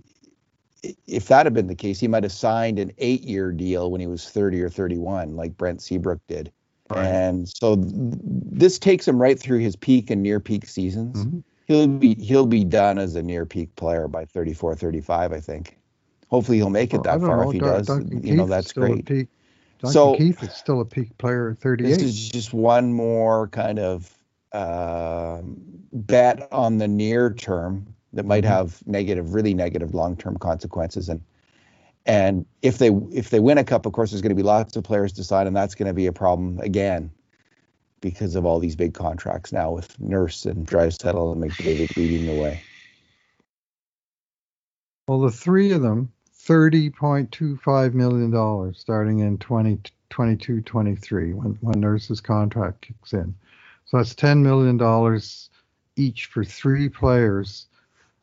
if 1.06 1.28
that 1.28 1.46
had 1.46 1.54
been 1.54 1.68
the 1.68 1.76
case, 1.76 2.00
he 2.00 2.08
might 2.08 2.24
have 2.24 2.32
signed 2.32 2.80
an 2.80 2.90
eight-year 2.98 3.52
deal 3.52 3.92
when 3.92 4.00
he 4.00 4.08
was 4.08 4.28
30 4.28 4.60
or 4.62 4.68
31, 4.68 5.36
like 5.36 5.56
Brent 5.56 5.80
Seabrook 5.80 6.20
did. 6.26 6.50
Right. 6.90 7.06
And 7.06 7.48
so 7.48 7.76
th- 7.76 7.92
this 7.92 8.80
takes 8.80 9.06
him 9.06 9.22
right 9.22 9.38
through 9.38 9.60
his 9.60 9.76
peak 9.76 10.10
and 10.10 10.22
near 10.22 10.40
peak 10.40 10.66
seasons. 10.66 11.24
Mm-hmm 11.24 11.38
he'll 11.72 11.88
be 11.88 12.14
he'll 12.14 12.46
be 12.46 12.64
done 12.64 12.98
as 12.98 13.14
a 13.16 13.22
near 13.22 13.46
peak 13.46 13.74
player 13.76 14.08
by 14.08 14.24
34 14.24 14.74
35 14.74 15.32
i 15.32 15.40
think. 15.40 15.78
Hopefully 16.28 16.56
he'll 16.56 16.70
make 16.70 16.94
it 16.94 17.02
that 17.02 17.20
far 17.20 17.44
know. 17.44 17.50
if 17.50 17.52
he 17.52 17.58
does. 17.58 17.86
Duncan 17.86 18.16
you 18.18 18.22
Keith 18.22 18.34
know 18.34 18.46
that's 18.46 18.72
great. 18.72 19.04
peak, 19.04 19.28
Duncan 19.80 19.92
so 19.92 20.16
Keith 20.16 20.42
is 20.42 20.52
still 20.52 20.80
a 20.80 20.84
peak 20.84 21.16
player 21.18 21.50
at 21.50 21.58
38 21.58 21.88
this 21.88 22.02
is 22.02 22.30
just 22.30 22.54
one 22.54 22.92
more 22.92 23.48
kind 23.48 23.78
of 23.78 24.12
uh, 24.52 25.40
bet 25.92 26.48
on 26.52 26.78
the 26.78 26.88
near 26.88 27.32
term 27.32 27.86
that 28.12 28.26
might 28.26 28.44
mm-hmm. 28.44 28.52
have 28.52 28.86
negative 28.86 29.34
really 29.34 29.54
negative 29.54 29.94
long-term 29.94 30.36
consequences. 30.38 31.08
And 31.08 31.22
and 32.04 32.46
if 32.62 32.78
they 32.78 32.90
if 33.12 33.30
they 33.30 33.40
win 33.40 33.58
a 33.58 33.64
cup 33.64 33.86
of 33.86 33.92
course 33.92 34.10
there's 34.10 34.22
going 34.22 34.30
to 34.30 34.36
be 34.36 34.42
lots 34.42 34.76
of 34.76 34.84
players 34.84 35.12
to 35.12 35.24
sign 35.24 35.46
and 35.46 35.56
that's 35.56 35.74
going 35.74 35.86
to 35.86 35.94
be 35.94 36.06
a 36.06 36.12
problem 36.12 36.58
again 36.60 37.10
because 38.02 38.36
of 38.36 38.44
all 38.44 38.58
these 38.58 38.76
big 38.76 38.92
contracts 38.92 39.52
now 39.52 39.70
with 39.70 39.98
Nurse 39.98 40.44
and 40.44 40.66
Draisaitl 40.66 41.32
and 41.32 41.42
McDavid 41.42 41.96
leading 41.96 42.26
the 42.26 42.38
way. 42.42 42.60
Well, 45.08 45.20
the 45.20 45.30
three 45.30 45.72
of 45.72 45.80
them, 45.80 46.12
$30.25 46.36 47.94
million 47.94 48.74
starting 48.74 49.20
in 49.20 49.38
2022 49.38 50.60
23 50.60 51.32
when, 51.32 51.58
when 51.60 51.80
Nurse's 51.80 52.20
contract 52.20 52.82
kicks 52.82 53.12
in. 53.14 53.34
So 53.86 53.96
that's 53.96 54.14
$10 54.14 54.42
million 54.42 55.20
each 55.96 56.26
for 56.26 56.44
three 56.44 56.88
players, 56.88 57.66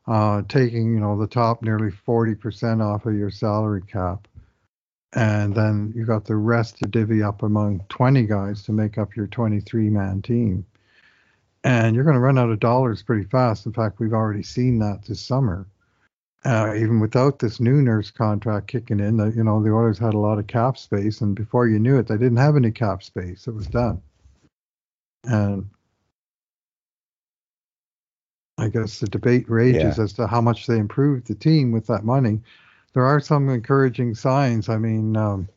uh, 0.06 0.42
taking, 0.48 0.92
you 0.92 1.00
know, 1.00 1.18
the 1.18 1.26
top 1.26 1.62
nearly 1.62 1.90
40% 1.90 2.82
off 2.82 3.06
of 3.06 3.14
your 3.14 3.30
salary 3.30 3.82
cap 3.82 4.26
and 5.12 5.54
then 5.54 5.92
you 5.94 6.04
got 6.04 6.24
the 6.24 6.36
rest 6.36 6.78
to 6.78 6.88
divvy 6.88 7.22
up 7.22 7.42
among 7.42 7.80
20 7.88 8.24
guys 8.26 8.62
to 8.62 8.72
make 8.72 8.98
up 8.98 9.16
your 9.16 9.26
23 9.26 9.90
man 9.90 10.22
team. 10.22 10.64
and 11.64 11.94
you're 11.94 12.04
going 12.04 12.14
to 12.14 12.20
run 12.20 12.38
out 12.38 12.50
of 12.50 12.60
dollars 12.60 13.02
pretty 13.02 13.24
fast. 13.24 13.66
In 13.66 13.72
fact, 13.72 13.98
we've 13.98 14.14
already 14.14 14.42
seen 14.42 14.78
that 14.78 15.02
this 15.06 15.20
summer. 15.20 15.66
Uh, 16.42 16.72
even 16.74 17.00
without 17.00 17.38
this 17.38 17.60
new 17.60 17.82
nurse 17.82 18.10
contract 18.10 18.66
kicking 18.66 18.98
in, 18.98 19.18
that 19.18 19.36
you 19.36 19.44
know 19.44 19.62
the 19.62 19.70
Oilers 19.70 19.98
had 19.98 20.14
a 20.14 20.18
lot 20.18 20.38
of 20.38 20.46
cap 20.46 20.78
space, 20.78 21.20
and 21.20 21.34
before 21.34 21.68
you 21.68 21.78
knew 21.78 21.98
it, 21.98 22.06
they 22.06 22.16
didn't 22.16 22.38
have 22.38 22.56
any 22.56 22.70
cap 22.70 23.02
space. 23.02 23.46
It 23.46 23.54
was 23.54 23.66
done, 23.66 24.00
and 25.24 25.68
I 28.56 28.68
guess 28.68 29.00
the 29.00 29.06
debate 29.06 29.50
rages 29.50 29.98
yeah. 29.98 30.04
as 30.04 30.14
to 30.14 30.26
how 30.26 30.40
much 30.40 30.66
they 30.66 30.78
improved 30.78 31.26
the 31.26 31.34
team 31.34 31.72
with 31.72 31.86
that 31.88 32.04
money. 32.04 32.40
There 32.92 33.04
are 33.04 33.20
some 33.20 33.48
encouraging 33.48 34.14
signs. 34.14 34.68
I 34.68 34.78
mean, 34.78 35.16
um, 35.16 35.48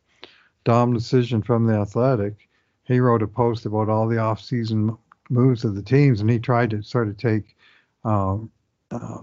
Dom 0.64 0.94
Luszczyszyn 0.94 1.44
from 1.44 1.66
the 1.66 1.74
Athletic, 1.74 2.48
he 2.84 3.00
wrote 3.00 3.24
a 3.24 3.28
post 3.28 3.66
about 3.66 3.90
all 3.90 4.08
the 4.08 4.20
off-season 4.20 4.98
moves 5.30 5.66
of 5.66 5.76
the 5.76 5.82
teams, 5.82 6.22
and 6.22 6.30
he 6.30 6.40
tried 6.40 6.70
to 6.72 6.84
sort 6.84 7.08
of 7.08 7.18
take 7.18 7.56
um, 8.04 8.52
uh, 8.92 9.20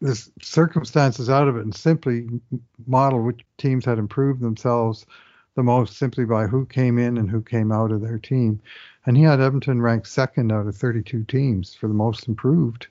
the 0.00 0.30
circumstances 0.40 1.28
out 1.28 1.48
of 1.48 1.56
it 1.56 1.64
and 1.64 1.74
simply 1.74 2.26
model 2.86 3.22
which 3.22 3.44
teams 3.58 3.84
had 3.84 3.98
improved 3.98 4.40
themselves 4.40 5.06
the 5.56 5.62
most 5.62 5.96
simply 5.96 6.24
by 6.24 6.46
who 6.46 6.64
came 6.64 6.98
in 6.98 7.18
and 7.18 7.28
who 7.28 7.42
came 7.42 7.72
out 7.72 7.90
of 7.90 8.00
their 8.00 8.18
team. 8.18 8.60
And 9.04 9.16
he 9.16 9.24
had 9.24 9.40
Edmonton 9.40 9.82
ranked 9.82 10.06
second 10.06 10.52
out 10.52 10.66
of 10.66 10.76
32 10.76 11.24
teams 11.24 11.74
for 11.74 11.88
the 11.88 11.94
most 11.94 12.28
improved 12.28 12.86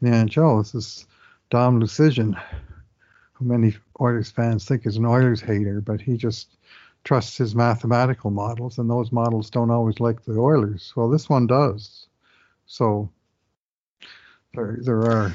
in 0.00 0.10
the 0.10 0.16
NHL. 0.16 0.62
This 0.62 0.74
is 0.74 1.06
Dom 1.50 1.80
who 1.80 2.36
many 3.40 3.76
Oilers 4.00 4.30
fans 4.30 4.64
think 4.64 4.86
is 4.86 4.96
an 4.96 5.04
Oilers 5.04 5.40
hater, 5.40 5.80
but 5.80 6.00
he 6.00 6.16
just 6.16 6.56
trusts 7.04 7.36
his 7.38 7.54
mathematical 7.54 8.30
models, 8.30 8.78
and 8.78 8.90
those 8.90 9.12
models 9.12 9.50
don't 9.50 9.70
always 9.70 10.00
like 10.00 10.24
the 10.24 10.38
Oilers. 10.38 10.92
Well, 10.96 11.08
this 11.08 11.28
one 11.28 11.46
does. 11.46 12.06
So 12.66 13.08
there, 14.54 14.78
there 14.80 15.06
are 15.06 15.34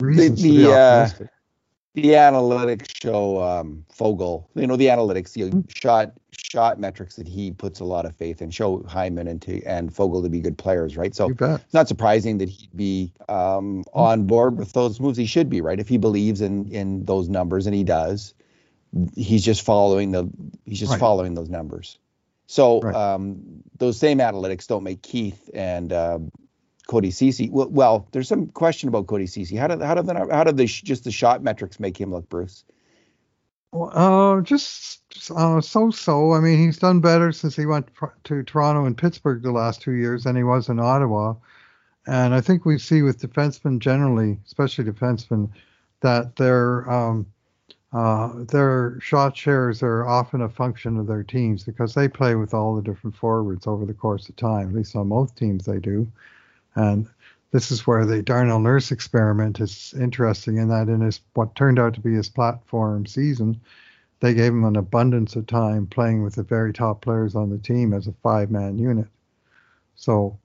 reasons 0.00 0.42
the, 0.42 0.48
the, 0.48 0.54
to 0.54 0.58
be 0.58 0.72
uh, 0.72 0.76
optimistic. 0.76 1.26
Uh, 1.26 1.33
the 1.94 2.06
analytics 2.06 3.00
show 3.00 3.42
um, 3.42 3.84
Foegele, 3.96 4.44
you 4.54 4.66
know, 4.66 4.76
the 4.76 4.86
analytics, 4.86 5.32
the 5.32 5.42
mm-hmm. 5.42 5.60
shot 5.68 6.12
shot 6.32 6.80
metrics 6.80 7.16
that 7.16 7.28
he 7.28 7.52
puts 7.52 7.78
a 7.78 7.84
lot 7.84 8.04
of 8.04 8.14
faith 8.14 8.42
in 8.42 8.50
show 8.50 8.82
Hyman 8.82 9.28
and 9.28 9.40
to, 9.42 9.62
and 9.62 9.94
Foegele 9.94 10.24
to 10.24 10.28
be 10.28 10.40
good 10.40 10.58
players, 10.58 10.96
right? 10.96 11.14
So 11.14 11.28
it's 11.54 11.74
not 11.74 11.86
surprising 11.86 12.38
that 12.38 12.48
he'd 12.48 12.76
be 12.76 13.12
um, 13.28 13.84
mm-hmm. 13.84 13.98
on 13.98 14.26
board 14.26 14.58
with 14.58 14.72
those 14.72 14.98
moves. 15.00 15.16
He 15.16 15.26
should 15.26 15.48
be, 15.48 15.60
right? 15.60 15.78
If 15.78 15.88
he 15.88 15.96
believes 15.96 16.40
in 16.40 16.68
in 16.72 17.04
those 17.04 17.28
numbers, 17.28 17.66
and 17.66 17.74
he 17.74 17.84
does, 17.84 18.34
he's 19.14 19.44
just 19.44 19.62
following 19.62 20.10
the 20.10 20.28
he's 20.66 20.80
just 20.80 20.92
right. 20.92 21.00
following 21.00 21.34
those 21.34 21.48
numbers. 21.48 21.98
So 22.46 22.80
right. 22.80 22.94
um, 22.94 23.62
those 23.78 23.98
same 23.98 24.18
analytics 24.18 24.66
don't 24.66 24.82
make 24.82 25.02
Keith 25.02 25.48
and 25.54 25.92
uh, 25.92 26.18
Cody 26.86 27.10
Ceci. 27.10 27.48
Well, 27.50 27.68
well, 27.70 28.08
there's 28.12 28.28
some 28.28 28.48
question 28.48 28.88
about 28.88 29.06
Cody 29.06 29.26
Ceci. 29.26 29.56
How 29.56 29.66
did 29.66 29.80
how 29.80 29.94
did 29.94 30.06
the, 30.06 30.28
how 30.30 30.44
did 30.44 30.56
the 30.56 30.66
just 30.66 31.04
the 31.04 31.10
shot 31.10 31.42
metrics 31.42 31.80
make 31.80 31.98
him 31.98 32.10
look, 32.10 32.28
Bruce? 32.28 32.64
Uh, 33.72 34.40
just 34.42 35.02
uh, 35.34 35.60
so 35.60 35.90
so. 35.90 36.32
I 36.32 36.40
mean, 36.40 36.58
he's 36.58 36.78
done 36.78 37.00
better 37.00 37.32
since 37.32 37.56
he 37.56 37.66
went 37.66 37.88
to 38.24 38.42
Toronto 38.42 38.84
and 38.84 38.96
Pittsburgh 38.96 39.42
the 39.42 39.50
last 39.50 39.80
two 39.80 39.92
years 39.92 40.24
than 40.24 40.36
he 40.36 40.44
was 40.44 40.68
in 40.68 40.78
Ottawa. 40.78 41.34
And 42.06 42.34
I 42.34 42.40
think 42.40 42.64
we 42.64 42.78
see 42.78 43.02
with 43.02 43.20
defensemen 43.20 43.78
generally, 43.78 44.38
especially 44.44 44.84
defensemen, 44.84 45.50
that 46.00 46.36
their 46.36 46.88
um, 46.90 47.26
uh, 47.94 48.30
their 48.50 49.00
shot 49.00 49.36
shares 49.36 49.82
are 49.82 50.06
often 50.06 50.42
a 50.42 50.48
function 50.48 50.98
of 50.98 51.06
their 51.06 51.22
teams 51.22 51.64
because 51.64 51.94
they 51.94 52.08
play 52.08 52.34
with 52.34 52.52
all 52.52 52.76
the 52.76 52.82
different 52.82 53.16
forwards 53.16 53.66
over 53.66 53.86
the 53.86 53.94
course 53.94 54.28
of 54.28 54.36
time. 54.36 54.68
At 54.68 54.74
least 54.74 54.94
on 54.94 55.08
most 55.08 55.36
teams 55.36 55.64
they 55.64 55.78
do. 55.78 56.06
And 56.76 57.08
this 57.50 57.70
is 57.70 57.86
where 57.86 58.04
the 58.04 58.22
Darnell 58.22 58.58
Nurse 58.58 58.90
experiment 58.90 59.60
is 59.60 59.94
interesting 59.98 60.56
in 60.56 60.68
that 60.68 60.88
in 60.88 61.00
his 61.00 61.20
what 61.34 61.54
turned 61.54 61.78
out 61.78 61.94
to 61.94 62.00
be 62.00 62.14
his 62.14 62.28
platform 62.28 63.06
season, 63.06 63.60
they 64.20 64.34
gave 64.34 64.52
him 64.52 64.64
an 64.64 64.76
abundance 64.76 65.36
of 65.36 65.46
time 65.46 65.86
playing 65.86 66.22
with 66.22 66.34
the 66.34 66.42
very 66.42 66.72
top 66.72 67.00
players 67.00 67.34
on 67.34 67.50
the 67.50 67.58
team 67.58 67.92
as 67.92 68.06
a 68.06 68.12
five 68.22 68.50
man 68.50 68.78
unit. 68.78 69.06
So 69.94 70.38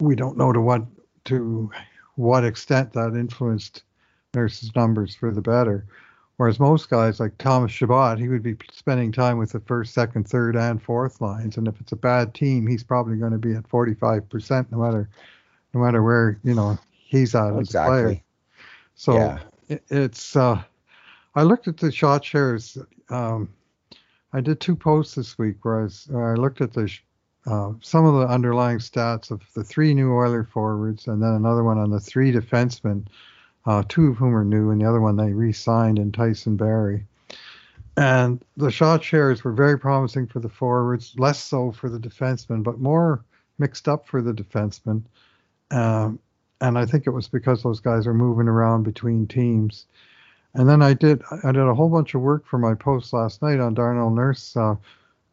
we 0.00 0.16
don't 0.16 0.36
know 0.36 0.52
to 0.52 0.60
what 0.60 0.84
to 1.26 1.70
what 2.16 2.44
extent 2.44 2.92
that 2.94 3.14
influenced 3.14 3.82
Nurse's 4.34 4.74
numbers 4.74 5.14
for 5.14 5.30
the 5.30 5.40
better. 5.40 5.86
Whereas 6.36 6.60
most 6.60 6.90
guys 6.90 7.18
like 7.18 7.38
Thomas 7.38 7.72
Chabot, 7.72 8.18
he 8.18 8.28
would 8.28 8.42
be 8.42 8.56
spending 8.70 9.10
time 9.10 9.38
with 9.38 9.52
the 9.52 9.60
first, 9.60 9.94
second, 9.94 10.28
third, 10.28 10.54
and 10.54 10.82
fourth 10.82 11.22
lines. 11.22 11.56
And 11.56 11.66
if 11.66 11.80
it's 11.80 11.92
a 11.92 11.96
bad 11.96 12.34
team, 12.34 12.66
he's 12.66 12.84
probably 12.84 13.16
going 13.16 13.32
to 13.32 13.38
be 13.38 13.54
at 13.54 13.68
45%, 13.68 14.70
no 14.70 14.78
matter 14.78 15.08
no 15.76 15.80
matter 15.80 16.02
where 16.02 16.38
you 16.42 16.54
know 16.54 16.78
he's 16.90 17.34
at 17.34 17.54
as 17.56 17.74
a 17.74 17.84
player. 17.84 18.20
So 18.94 19.14
yeah. 19.14 19.38
it, 19.68 19.82
it's. 19.88 20.36
Uh, 20.36 20.62
I 21.34 21.42
looked 21.42 21.68
at 21.68 21.76
the 21.76 21.92
shot 21.92 22.24
shares. 22.24 22.78
Um, 23.10 23.50
I 24.32 24.40
did 24.40 24.60
two 24.60 24.74
posts 24.74 25.14
this 25.14 25.38
week 25.38 25.56
where 25.62 25.80
I, 25.80 25.82
was, 25.84 26.08
I 26.14 26.34
looked 26.34 26.60
at 26.60 26.72
the 26.72 26.90
uh, 27.46 27.72
some 27.80 28.04
of 28.04 28.14
the 28.14 28.26
underlying 28.26 28.78
stats 28.78 29.30
of 29.30 29.42
the 29.54 29.62
three 29.62 29.94
new 29.94 30.12
Oiler 30.14 30.44
forwards, 30.44 31.06
and 31.06 31.22
then 31.22 31.30
another 31.30 31.62
one 31.62 31.78
on 31.78 31.90
the 31.90 32.00
three 32.00 32.32
defensemen 32.32 33.06
uh, 33.66 33.82
two 33.88 34.08
of 34.08 34.16
whom 34.16 34.34
are 34.34 34.44
new, 34.44 34.70
and 34.70 34.80
the 34.80 34.88
other 34.88 35.00
one 35.00 35.16
they 35.16 35.32
re-signed 35.32 35.98
in 35.98 36.12
Tyson 36.12 36.56
Barrie. 36.56 37.04
And 37.96 38.44
the 38.56 38.70
shot 38.70 39.02
shares 39.02 39.42
were 39.42 39.52
very 39.52 39.78
promising 39.78 40.26
for 40.26 40.38
the 40.38 40.48
forwards, 40.48 41.14
less 41.18 41.42
so 41.42 41.72
for 41.72 41.88
the 41.88 41.98
defensemen, 41.98 42.62
but 42.62 42.78
more 42.78 43.24
mixed 43.58 43.88
up 43.88 44.06
for 44.06 44.20
the 44.20 44.32
defensemen. 44.32 45.02
Um, 45.70 46.18
and 46.60 46.78
I 46.78 46.86
think 46.86 47.06
it 47.06 47.10
was 47.10 47.28
because 47.28 47.62
those 47.62 47.80
guys 47.80 48.06
are 48.06 48.14
moving 48.14 48.48
around 48.48 48.82
between 48.82 49.26
teams. 49.26 49.86
And 50.54 50.68
then 50.68 50.82
I 50.82 50.94
did 50.94 51.22
I 51.44 51.52
did 51.52 51.62
a 51.62 51.74
whole 51.74 51.90
bunch 51.90 52.14
of 52.14 52.22
work 52.22 52.46
for 52.46 52.58
my 52.58 52.74
post 52.74 53.12
last 53.12 53.42
night 53.42 53.60
on 53.60 53.74
Darnell 53.74 54.10
Nurse, 54.10 54.56
uh, 54.56 54.76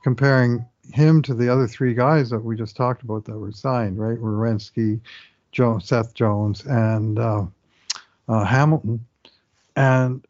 comparing 0.04 0.66
him 0.92 1.22
to 1.22 1.34
the 1.34 1.48
other 1.48 1.68
three 1.68 1.94
guys 1.94 2.30
that 2.30 2.44
we 2.44 2.58
just 2.58 2.76
talked 2.76 3.04
about 3.04 3.24
that 3.26 3.38
were 3.38 3.54
signed, 3.54 3.98
right? 4.00 4.18
Werenski, 4.18 5.00
Joe, 5.54 5.80
Seth 5.80 6.14
Jones, 6.14 6.66
and 6.66 7.20
uh, 7.20 7.46
uh, 8.28 8.44
Hamilton, 8.44 9.06
and 9.76 10.26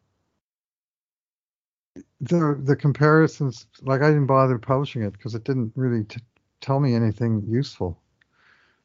the 2.20 2.58
the 2.62 2.76
comparisons 2.76 3.66
like 3.82 4.02
I 4.02 4.08
didn't 4.08 4.26
bother 4.26 4.58
publishing 4.58 5.02
it 5.02 5.12
because 5.12 5.34
it 5.34 5.44
didn't 5.44 5.72
really 5.76 6.04
t- 6.04 6.20
tell 6.60 6.80
me 6.80 6.94
anything 6.94 7.44
useful. 7.48 7.98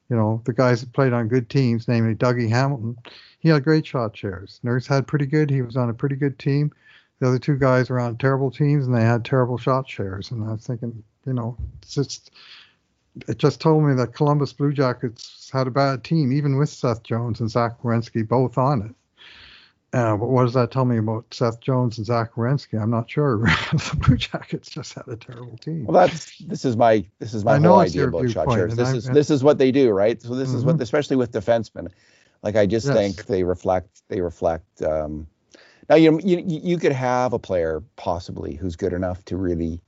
You 0.10 0.16
know, 0.16 0.42
the 0.46 0.54
guys 0.54 0.82
that 0.82 0.92
played 0.92 1.14
on 1.14 1.28
good 1.28 1.50
teams, 1.50 1.88
namely 1.88 2.16
Dougie 2.16 2.50
Hamilton, 2.50 2.98
he 3.40 3.50
had 3.50 3.64
great 3.64 3.86
shot 3.86 4.18
shares. 4.18 4.60
Nurse 4.64 4.88
had 4.88 5.06
pretty 5.08 5.28
good. 5.28 5.50
He 5.50 5.62
was 5.62 5.78
on 5.78 5.90
a 5.90 5.94
pretty 5.94 6.16
good 6.16 6.40
team. 6.40 6.72
The 7.20 7.28
other 7.28 7.40
two 7.40 7.58
guys 7.58 7.90
were 7.90 8.00
on 8.00 8.18
terrible 8.18 8.50
teams 8.50 8.88
and 8.88 8.96
they 8.96 9.04
had 9.04 9.24
terrible 9.24 9.58
shot 9.58 9.88
shares. 9.88 10.32
And 10.32 10.44
I 10.44 10.54
was 10.54 10.66
thinking, 10.66 11.04
you 11.26 11.34
know, 11.34 11.58
just 11.88 12.32
it 13.28 13.38
just 13.38 13.62
told 13.62 13.84
me 13.84 13.94
that 13.96 14.14
Columbus 14.14 14.54
Blue 14.54 14.74
Jackets 14.74 15.50
had 15.52 15.68
a 15.68 15.72
bad 15.72 16.04
team, 16.04 16.32
even 16.32 16.58
with 16.58 16.70
Seth 16.70 17.04
Jones 17.04 17.40
and 17.40 17.50
Zach 17.50 17.82
Werenski 17.82 18.28
both 18.28 18.58
on 18.58 18.82
it. 18.82 18.96
Uh, 19.92 20.16
but 20.16 20.30
what 20.30 20.44
does 20.44 20.54
that 20.54 20.70
tell 20.70 20.86
me 20.86 20.98
about 20.98 21.26
Seth 21.34 21.60
Jones 21.62 21.98
and 21.98 22.06
Zach 22.06 22.34
Werenski? 22.34 22.80
I'm 22.80 22.92
not 22.92 23.10
sure. 23.10 23.38
the 23.72 23.98
Blue 24.06 24.18
Jackets 24.18 24.70
just 24.70 24.94
had 24.94 25.08
a 25.08 25.16
terrible 25.16 25.58
team. 25.58 25.86
Well, 25.86 26.00
that's 26.00 26.38
this 26.38 26.64
is 26.64 26.78
my 26.78 27.04
this 27.18 27.34
is 27.34 27.44
my 27.44 27.54
I 27.54 27.60
whole 27.60 27.80
idea 27.80 28.08
about 28.08 28.30
shot 28.30 28.52
shares. 28.52 28.76
This 28.76 28.94
is 28.94 29.06
this 29.06 29.32
is 29.32 29.44
what 29.44 29.58
they 29.58 29.72
do, 29.72 29.90
right? 29.90 30.22
So 30.22 30.36
this 30.36 30.50
mm-hmm. 30.50 30.58
is 30.58 30.66
what, 30.66 30.76
mm-hmm. 30.76 30.84
especially 30.84 31.16
with 31.16 31.32
defensemen. 31.32 31.90
Like 32.44 32.56
I 32.56 32.68
just 32.68 32.86
yes. 32.86 32.96
think 32.96 33.26
they 33.26 33.44
reflect 33.44 34.04
they 34.10 34.22
reflect. 34.22 34.82
Um, 34.84 35.26
now 35.90 35.96
you 35.96 36.20
you 36.24 36.44
you 36.46 36.78
could 36.78 36.92
have 36.92 37.34
a 37.34 37.40
player 37.40 37.82
possibly 37.96 38.54
who's 38.54 38.76
good 38.76 38.94
enough 38.94 39.26
to 39.26 39.38
really 39.38 39.82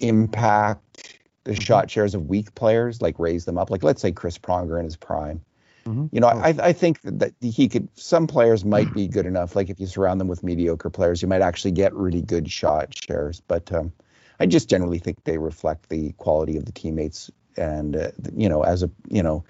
impact 0.00 1.18
the 1.44 1.52
mm-hmm. 1.52 1.60
shot 1.60 1.90
shares 1.90 2.14
of 2.14 2.28
weak 2.28 2.54
players, 2.54 3.02
like 3.02 3.18
raise 3.18 3.44
them 3.44 3.58
up. 3.58 3.70
Like 3.70 3.82
let's 3.82 4.00
say 4.00 4.10
Chris 4.10 4.38
Pronger 4.38 4.78
in 4.78 4.86
his 4.86 4.96
prime 4.96 5.42
Mm-hmm. 5.84 6.06
You 6.12 6.20
know, 6.20 6.28
oh. 6.28 6.38
I, 6.38 6.54
I 6.60 6.72
think 6.72 7.00
that 7.02 7.32
he 7.40 7.68
could. 7.68 7.88
Some 7.94 8.26
players 8.26 8.64
might 8.64 8.92
be 8.94 9.06
good 9.06 9.26
enough. 9.26 9.54
Like 9.54 9.68
if 9.68 9.78
you 9.78 9.86
surround 9.86 10.20
them 10.20 10.28
with 10.28 10.42
mediocre 10.42 10.90
players, 10.90 11.20
you 11.20 11.28
might 11.28 11.42
actually 11.42 11.72
get 11.72 11.94
really 11.94 12.22
good 12.22 12.50
shot 12.50 12.94
shares. 12.96 13.40
But 13.40 13.70
um, 13.72 13.92
I 14.40 14.46
just 14.46 14.68
generally 14.70 14.98
think 14.98 15.22
they 15.24 15.38
reflect 15.38 15.88
the 15.88 16.12
quality 16.12 16.56
of 16.56 16.64
the 16.64 16.72
teammates, 16.72 17.30
and 17.56 17.96
uh, 17.96 18.10
you 18.34 18.48
know, 18.48 18.62
as 18.62 18.82
a 18.82 18.90
you 19.08 19.22
know, 19.22 19.44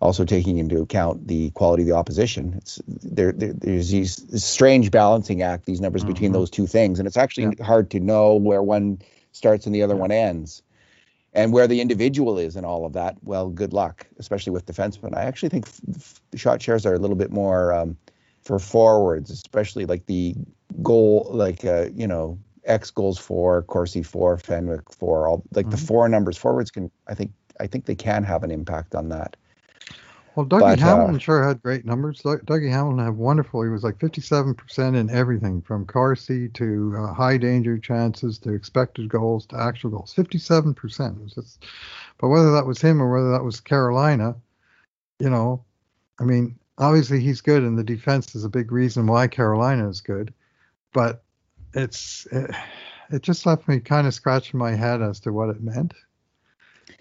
also 0.00 0.24
taking 0.24 0.58
into 0.58 0.80
account 0.80 1.28
the 1.28 1.50
quality 1.50 1.84
of 1.84 1.88
the 1.88 1.94
opposition. 1.94 2.54
It's 2.56 2.80
there. 2.86 3.32
there 3.32 3.52
there's 3.52 3.90
these 3.90 4.42
strange 4.42 4.90
balancing 4.90 5.42
act. 5.42 5.66
These 5.66 5.80
numbers 5.80 6.02
mm-hmm. 6.02 6.12
between 6.12 6.32
those 6.32 6.50
two 6.50 6.66
things, 6.66 6.98
and 6.98 7.06
it's 7.06 7.16
actually 7.16 7.54
yeah. 7.56 7.64
hard 7.64 7.90
to 7.92 8.00
know 8.00 8.34
where 8.34 8.62
one 8.62 9.00
starts 9.30 9.66
and 9.66 9.74
the 9.74 9.82
other 9.82 9.94
yeah. 9.94 10.00
one 10.00 10.10
ends 10.10 10.62
and 11.34 11.52
where 11.52 11.66
the 11.66 11.80
individual 11.80 12.38
is 12.38 12.56
and 12.56 12.66
all 12.66 12.84
of 12.84 12.92
that, 12.92 13.16
well, 13.22 13.48
good 13.48 13.72
luck, 13.72 14.06
especially 14.18 14.52
with 14.52 14.66
defensemen. 14.66 15.16
I 15.16 15.22
actually 15.22 15.48
think 15.48 15.66
f- 15.94 16.20
shot 16.34 16.60
shares 16.60 16.84
are 16.84 16.94
a 16.94 16.98
little 16.98 17.16
bit 17.16 17.30
more 17.30 17.72
um, 17.72 17.96
for 18.42 18.58
forwards, 18.58 19.30
especially 19.30 19.86
like 19.86 20.06
the 20.06 20.34
goal, 20.82 21.28
like 21.30 21.64
uh, 21.64 21.88
you 21.94 22.06
know, 22.06 22.38
X 22.64 22.90
goals 22.90 23.18
for, 23.18 23.62
Corsi 23.62 24.02
for, 24.02 24.36
Fenwick 24.38 24.92
for, 24.92 25.26
all 25.26 25.42
like 25.54 25.66
mm-hmm. 25.66 25.70
the 25.70 25.76
four 25.78 26.08
numbers. 26.08 26.36
Forwards 26.36 26.70
can, 26.70 26.90
I 27.08 27.14
think, 27.14 27.32
I 27.60 27.66
think 27.66 27.86
they 27.86 27.94
can 27.94 28.24
have 28.24 28.44
an 28.44 28.50
impact 28.50 28.94
on 28.94 29.08
that. 29.08 29.36
Well, 30.34 30.46
Dougie 30.46 30.60
but, 30.60 30.80
uh, 30.80 30.84
Hamilton 30.84 31.16
uh, 31.16 31.18
sure 31.18 31.46
had 31.46 31.62
great 31.62 31.84
numbers. 31.84 32.22
Dougie 32.22 32.70
Hamilton 32.70 33.04
had 33.04 33.16
wonderful. 33.16 33.62
He 33.62 33.68
was 33.68 33.84
like 33.84 33.98
57% 33.98 34.96
in 34.96 35.10
everything 35.10 35.60
from 35.60 35.86
Corsi 35.86 36.48
to 36.50 36.94
uh, 36.98 37.12
high 37.12 37.36
danger 37.36 37.76
chances 37.78 38.38
to 38.38 38.54
expected 38.54 39.08
goals 39.08 39.44
to 39.46 39.60
actual 39.60 39.90
goals. 39.90 40.14
57%. 40.14 41.34
Just, 41.34 41.64
but 42.18 42.28
whether 42.28 42.52
that 42.52 42.66
was 42.66 42.80
him 42.80 43.02
or 43.02 43.12
whether 43.12 43.30
that 43.32 43.44
was 43.44 43.60
Carolina, 43.60 44.34
you 45.18 45.28
know, 45.28 45.64
I 46.18 46.24
mean, 46.24 46.58
obviously 46.78 47.20
he's 47.20 47.42
good, 47.42 47.62
and 47.62 47.78
the 47.78 47.84
defense 47.84 48.34
is 48.34 48.44
a 48.44 48.48
big 48.48 48.72
reason 48.72 49.06
why 49.06 49.28
Carolina 49.28 49.88
is 49.88 50.00
good. 50.00 50.32
But 50.94 51.22
it's 51.74 52.26
it, 52.32 52.50
it 53.10 53.22
just 53.22 53.44
left 53.44 53.68
me 53.68 53.80
kind 53.80 54.06
of 54.06 54.14
scratching 54.14 54.58
my 54.58 54.74
head 54.74 55.02
as 55.02 55.20
to 55.20 55.32
what 55.32 55.50
it 55.50 55.62
meant. 55.62 55.92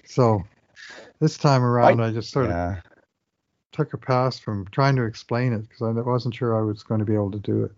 So 0.05 0.43
this 1.19 1.37
time 1.37 1.63
around, 1.63 2.01
I, 2.01 2.07
I 2.07 2.11
just 2.11 2.31
sort 2.31 2.49
yeah. 2.49 2.77
of 2.77 2.90
took 3.71 3.93
a 3.93 3.97
pass 3.97 4.37
from 4.37 4.67
trying 4.71 4.95
to 4.97 5.03
explain 5.03 5.53
it 5.53 5.67
because 5.67 5.81
I 5.81 5.91
wasn't 6.01 6.35
sure 6.35 6.57
I 6.57 6.61
was 6.61 6.83
going 6.83 6.99
to 6.99 7.05
be 7.05 7.13
able 7.13 7.31
to 7.31 7.39
do 7.39 7.63
it. 7.63 7.71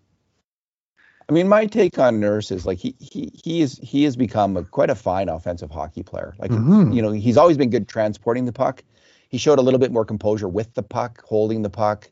I 1.29 1.31
mean, 1.31 1.47
my 1.47 1.65
take 1.65 1.97
on 1.97 2.19
Nurse 2.19 2.51
is 2.51 2.65
like 2.65 2.79
he 2.79 2.95
he 2.99 3.31
he 3.43 3.61
is 3.61 3.79
he 3.81 4.03
has 4.03 4.15
become 4.15 4.57
a, 4.57 4.63
quite 4.63 4.89
a 4.89 4.95
fine 4.95 5.29
offensive 5.29 5.71
hockey 5.71 6.03
player. 6.03 6.35
Like 6.37 6.51
mm-hmm. 6.51 6.91
you 6.91 7.01
know, 7.01 7.11
he's 7.11 7.37
always 7.37 7.57
been 7.57 7.69
good 7.69 7.87
transporting 7.87 8.45
the 8.45 8.51
puck. 8.51 8.83
He 9.29 9.37
showed 9.37 9.57
a 9.57 9.61
little 9.61 9.79
bit 9.79 9.91
more 9.91 10.05
composure 10.05 10.49
with 10.49 10.73
the 10.73 10.83
puck, 10.83 11.23
holding 11.25 11.61
the 11.61 11.69
puck, 11.69 12.09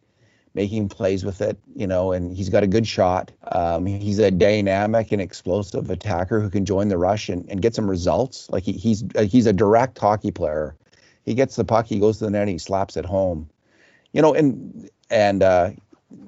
making 0.53 0.89
plays 0.89 1.25
with 1.25 1.41
it. 1.41 1.59
You 1.75 1.87
know, 1.87 2.13
and 2.13 2.35
he's 2.35 2.47
got 2.47 2.63
a 2.63 2.67
good 2.67 2.87
shot. 2.87 3.31
Um, 3.51 3.85
he's 3.85 4.19
a 4.19 4.31
dynamic 4.31 5.11
and 5.11 5.21
explosive 5.21 5.89
attacker 5.89 6.39
who 6.39 6.49
can 6.49 6.65
join 6.65 6.87
the 6.87 6.97
rush 6.97 7.27
and, 7.27 7.45
and 7.49 7.61
get 7.61 7.75
some 7.75 7.89
results. 7.89 8.49
Like 8.49 8.63
he, 8.63 8.71
he's 8.71 9.03
he's 9.19 9.45
a 9.45 9.53
direct 9.53 9.99
hockey 9.99 10.31
player. 10.31 10.77
He 11.25 11.33
gets 11.33 11.57
the 11.57 11.65
puck, 11.65 11.85
he 11.85 11.99
goes 11.99 12.17
to 12.19 12.25
the 12.25 12.31
net, 12.31 12.47
he 12.47 12.57
slaps 12.57 12.95
it 12.97 13.05
home 13.05 13.49
you 14.13 14.21
know, 14.21 14.33
and 14.33 14.89
and 15.09 15.43
uh, 15.43 15.71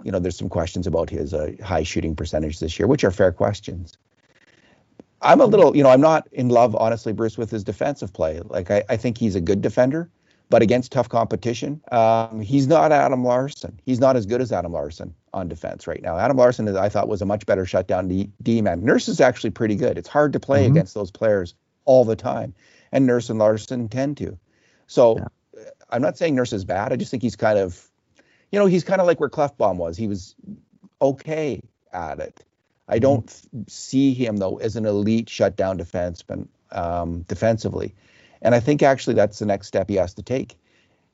you 0.03 0.11
know, 0.11 0.19
there's 0.19 0.37
some 0.37 0.49
questions 0.49 0.87
about 0.87 1.09
his 1.09 1.33
uh, 1.33 1.51
high 1.63 1.83
shooting 1.83 2.15
percentage 2.15 2.59
this 2.59 2.77
year, 2.77 2.87
which 2.87 3.03
are 3.03 3.11
fair 3.11 3.31
questions. 3.31 3.97
I'm 5.21 5.39
a 5.39 5.45
little, 5.45 5.75
you 5.75 5.83
know, 5.83 5.89
I'm 5.89 6.01
not 6.01 6.27
in 6.33 6.49
love, 6.49 6.75
honestly, 6.75 7.13
Bruce, 7.13 7.37
with 7.37 7.49
his 7.49 7.63
defensive 7.63 8.11
play. 8.11 8.41
Like, 8.43 8.69
I, 8.69 8.83
I 8.89 8.97
think 8.97 9.17
he's 9.17 9.35
a 9.35 9.41
good 9.41 9.61
defender, 9.61 10.09
but 10.49 10.61
against 10.61 10.91
tough 10.91 11.07
competition, 11.07 11.81
um, 11.93 12.41
he's 12.41 12.67
not 12.67 12.91
Adam 12.91 13.23
Larsson. 13.23 13.79
He's 13.85 14.01
not 14.01 14.17
as 14.17 14.25
good 14.25 14.41
as 14.41 14.51
Adam 14.51 14.73
Larsson 14.73 15.13
on 15.33 15.47
defense 15.47 15.87
right 15.87 16.01
now. 16.01 16.17
Adam 16.17 16.35
Larsson, 16.35 16.75
I 16.75 16.89
thought, 16.89 17.07
was 17.07 17.21
a 17.21 17.25
much 17.25 17.45
better 17.45 17.65
shutdown 17.65 18.09
D, 18.09 18.29
D 18.41 18.61
man. 18.61 18.83
Nurse 18.83 19.07
is 19.07 19.21
actually 19.21 19.51
pretty 19.51 19.75
good. 19.75 19.97
It's 19.97 20.09
hard 20.09 20.33
to 20.33 20.39
play 20.41 20.63
mm-hmm. 20.63 20.73
against 20.73 20.93
those 20.93 21.09
players 21.09 21.55
all 21.85 22.03
the 22.03 22.17
time, 22.17 22.53
and 22.91 23.05
Nurse 23.07 23.29
and 23.29 23.39
Larsson 23.39 23.87
tend 23.87 24.17
to. 24.17 24.37
So 24.87 25.17
yeah. 25.17 25.27
I'm 25.93 26.01
not 26.01 26.17
saying 26.17 26.35
Nurse 26.35 26.51
is 26.51 26.65
bad. 26.65 26.91
I 26.91 26.95
just 26.95 27.11
think 27.11 27.21
he's 27.21 27.35
kind 27.35 27.59
of, 27.59 27.87
you 28.51 28.59
know, 28.59 28.65
he's 28.65 28.83
kind 28.83 28.99
of 28.99 29.07
like 29.07 29.19
where 29.19 29.29
Klefbom 29.29 29.77
was. 29.77 29.95
He 29.95 30.07
was 30.07 30.35
okay 31.01 31.61
at 31.93 32.19
it. 32.19 32.43
I 32.87 32.95
mm-hmm. 32.95 33.01
don't 33.01 33.27
mm-hmm. 33.27 33.61
see 33.67 34.13
him 34.13 34.37
though 34.37 34.57
as 34.57 34.75
an 34.75 34.85
elite 34.85 35.29
shutdown 35.29 35.77
defenseman 35.77 36.47
um, 36.71 37.21
defensively, 37.27 37.93
and 38.41 38.55
I 38.55 38.59
think 38.59 38.81
actually 38.81 39.13
that's 39.13 39.39
the 39.39 39.45
next 39.45 39.67
step 39.67 39.87
he 39.87 39.95
has 39.95 40.15
to 40.15 40.23
take. 40.23 40.57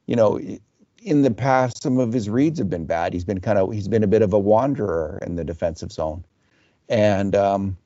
You 0.06 0.16
know, 0.16 0.40
in 1.04 1.22
the 1.22 1.32
past, 1.32 1.84
some 1.84 2.00
of 2.00 2.14
his 2.14 2.30
reads 2.30 2.58
have 2.60 2.70
been 2.70 2.86
bad. 2.86 3.14
He's 3.14 3.26
been 3.26 3.42
kind 3.42 3.60
of 3.60 3.72
he's 3.74 3.88
been 3.88 4.04
a 4.04 4.08
bit 4.08 4.22
of 4.22 4.34
a 4.34 4.40
wanderer 4.40 5.20
in 5.22 5.36
the 5.36 5.44
defensive 5.44 5.92
zone, 5.92 6.24
and 6.88 7.36
um, 7.36 7.78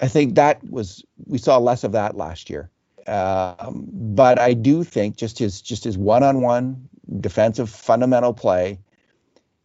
I 0.00 0.08
think 0.08 0.34
that 0.34 0.62
was 0.70 1.04
we 1.26 1.38
saw 1.38 1.58
less 1.58 1.82
of 1.84 1.92
that 1.92 2.16
last 2.16 2.50
year. 2.50 2.70
Um, 3.10 3.88
but 3.90 4.38
I 4.38 4.52
do 4.52 4.84
think 4.84 5.16
just 5.16 5.38
his 5.38 5.60
just 5.60 5.82
his 5.82 5.98
one-on-one 5.98 6.88
defensive 7.20 7.68
fundamental 7.68 8.32
play, 8.32 8.78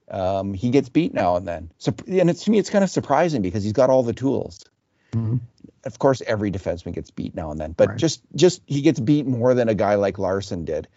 um, 0.09 0.53
he 0.55 0.71
gets 0.71 0.89
beat 0.89 1.13
now 1.13 1.35
and 1.35 1.47
then. 1.47 1.71
So, 1.77 1.93
and 2.07 2.29
it's 2.29 2.45
to 2.45 2.51
me, 2.51 2.57
it's 2.57 2.71
kind 2.71 2.83
of 2.83 2.89
surprising 2.89 3.43
because 3.43 3.63
he's 3.63 3.73
got 3.73 3.91
all 3.91 4.01
the 4.01 4.13
tools. 4.13 4.65
Mm-hmm. 5.11 5.37
Of 5.83 5.99
course, 5.99 6.23
every 6.25 6.51
defenseman 6.51 6.93
gets 6.93 7.11
beat 7.11 7.35
now 7.35 7.51
and 7.51 7.59
then, 7.59 7.73
but 7.73 7.89
right. 7.89 7.97
just 7.97 8.21
just 8.33 8.63
he 8.65 8.81
gets 8.81 8.99
beat 8.99 9.27
more 9.27 9.53
than 9.53 9.69
a 9.69 9.75
guy 9.75 9.95
like 9.95 10.17
Larsson 10.17 10.65
did. 10.65 10.87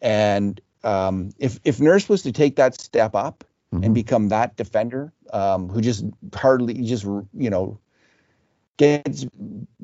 And 0.00 0.60
um, 0.82 1.30
if 1.38 1.60
if 1.62 1.80
Nurse 1.80 2.08
was 2.08 2.22
to 2.22 2.32
take 2.32 2.56
that 2.56 2.80
step 2.80 3.14
up 3.14 3.44
mm-hmm. 3.72 3.84
and 3.84 3.94
become 3.94 4.30
that 4.30 4.56
defender 4.56 5.12
um, 5.32 5.68
who 5.68 5.80
just 5.80 6.04
hardly 6.34 6.74
just 6.82 7.04
you 7.04 7.50
know 7.50 7.78
gets 8.76 9.26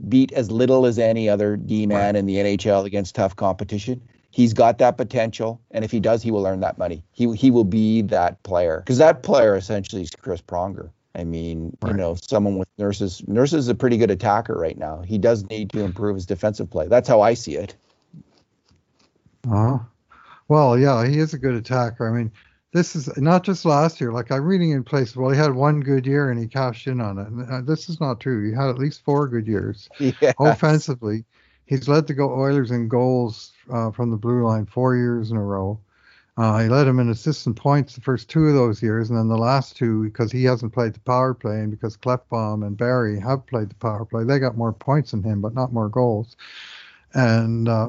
beat 0.08 0.32
as 0.32 0.50
little 0.50 0.86
as 0.86 0.98
any 0.98 1.28
other 1.28 1.56
D 1.56 1.86
man 1.86 2.16
in 2.16 2.26
the 2.26 2.36
NHL 2.36 2.84
against 2.84 3.14
tough 3.14 3.36
competition. 3.36 4.00
He's 4.30 4.52
got 4.52 4.78
that 4.78 4.96
potential, 4.96 5.60
and 5.70 5.84
if 5.84 5.90
he 5.90 6.00
does, 6.00 6.22
he 6.22 6.30
will 6.30 6.46
earn 6.46 6.60
that 6.60 6.78
money. 6.78 7.02
He 7.12 7.32
he 7.34 7.50
will 7.50 7.64
be 7.64 8.02
that 8.02 8.42
player 8.42 8.80
because 8.80 8.98
that 8.98 9.22
player 9.22 9.56
essentially 9.56 10.02
is 10.02 10.10
Chris 10.10 10.42
Pronger. 10.42 10.90
I 11.14 11.24
mean, 11.24 11.76
right. 11.82 11.90
you 11.90 11.96
know, 11.96 12.14
someone 12.14 12.58
with 12.58 12.68
nurses. 12.78 13.22
Nurses 13.26 13.64
is 13.64 13.68
a 13.68 13.74
pretty 13.74 13.96
good 13.96 14.10
attacker 14.10 14.54
right 14.54 14.78
now. 14.78 15.02
He 15.02 15.18
does 15.18 15.44
need 15.44 15.70
to 15.70 15.80
improve 15.80 16.14
his 16.14 16.26
defensive 16.26 16.70
play. 16.70 16.86
That's 16.86 17.08
how 17.08 17.20
I 17.20 17.34
see 17.34 17.56
it. 17.56 17.74
Uh, 19.50 19.78
well, 20.48 20.78
yeah, 20.78 21.06
he 21.06 21.18
is 21.18 21.34
a 21.34 21.38
good 21.38 21.54
attacker. 21.54 22.08
I 22.08 22.16
mean, 22.16 22.30
this 22.72 22.94
is 22.94 23.14
not 23.16 23.44
just 23.44 23.64
last 23.64 24.00
year. 24.00 24.12
Like 24.12 24.30
I'm 24.30 24.44
reading 24.44 24.70
in 24.70 24.84
places, 24.84 25.16
well, 25.16 25.30
he 25.30 25.38
had 25.38 25.54
one 25.54 25.80
good 25.80 26.06
year 26.06 26.30
and 26.30 26.38
he 26.38 26.46
cashed 26.46 26.86
in 26.86 27.00
on 27.00 27.18
it. 27.18 27.26
And 27.28 27.50
uh, 27.50 27.60
this 27.62 27.88
is 27.88 28.00
not 28.00 28.20
true. 28.20 28.48
He 28.48 28.54
had 28.54 28.68
at 28.68 28.78
least 28.78 29.04
four 29.04 29.26
good 29.26 29.46
years 29.46 29.88
yes. 29.98 30.34
offensively. 30.38 31.24
He's 31.64 31.88
led 31.88 32.06
the 32.06 32.14
go 32.14 32.30
Oilers 32.30 32.70
in 32.70 32.88
goals 32.88 33.52
uh, 33.70 33.90
from 33.90 34.10
the 34.10 34.16
blue 34.16 34.44
line 34.44 34.66
four 34.66 34.96
years 34.96 35.30
in 35.30 35.36
a 35.36 35.42
row. 35.42 35.78
Uh, 36.38 36.60
he 36.60 36.68
led 36.68 36.86
him 36.86 37.00
in 37.00 37.10
assists 37.10 37.46
and 37.46 37.56
points 37.56 37.94
the 37.94 38.00
first 38.00 38.30
two 38.30 38.46
of 38.46 38.54
those 38.54 38.80
years, 38.80 39.10
and 39.10 39.18
then 39.18 39.26
the 39.26 39.36
last 39.36 39.76
two 39.76 40.04
because 40.04 40.30
he 40.30 40.44
hasn't 40.44 40.72
played 40.72 40.94
the 40.94 41.00
power 41.00 41.34
play, 41.34 41.58
and 41.58 41.70
because 41.70 41.96
Klefbom 41.96 42.64
and 42.64 42.76
Barrie 42.76 43.18
have 43.18 43.44
played 43.46 43.70
the 43.70 43.74
power 43.74 44.04
play, 44.04 44.22
they 44.22 44.38
got 44.38 44.56
more 44.56 44.72
points 44.72 45.10
than 45.10 45.22
him, 45.24 45.40
but 45.40 45.52
not 45.52 45.72
more 45.72 45.88
goals. 45.88 46.36
And 47.12 47.68
uh, 47.68 47.88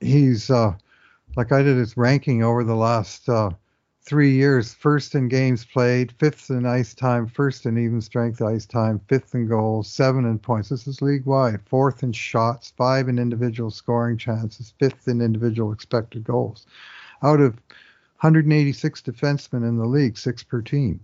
he's 0.00 0.48
uh, 0.48 0.72
like 1.36 1.52
I 1.52 1.62
did 1.62 1.76
his 1.76 1.98
ranking 1.98 2.42
over 2.42 2.64
the 2.64 2.74
last 2.74 3.28
uh, 3.28 3.50
three 4.02 4.32
years 4.32 4.74
first 4.74 5.14
in 5.14 5.28
games 5.28 5.64
played, 5.64 6.12
fifth 6.18 6.50
in 6.50 6.66
ice 6.66 6.94
time, 6.94 7.26
first 7.26 7.66
in 7.66 7.78
even 7.78 8.00
strength 8.00 8.40
ice 8.42 8.66
time, 8.66 9.00
fifth 9.08 9.34
in 9.34 9.46
goals, 9.46 9.88
seven 9.88 10.24
in 10.24 10.38
points. 10.38 10.70
This 10.70 10.86
is 10.86 11.02
league 11.02 11.26
wide. 11.26 11.60
Fourth 11.66 12.02
in 12.02 12.12
shots, 12.12 12.72
five 12.76 13.08
in 13.08 13.18
individual 13.18 13.70
scoring 13.70 14.16
chances, 14.16 14.74
fifth 14.78 15.06
in 15.06 15.20
individual 15.20 15.72
expected 15.72 16.24
goals. 16.24 16.66
Out 17.22 17.40
of 17.40 17.54
186 18.20 19.02
defensemen 19.02 19.68
in 19.68 19.76
the 19.76 19.86
league, 19.86 20.18
six 20.18 20.42
per 20.42 20.62
team, 20.62 21.00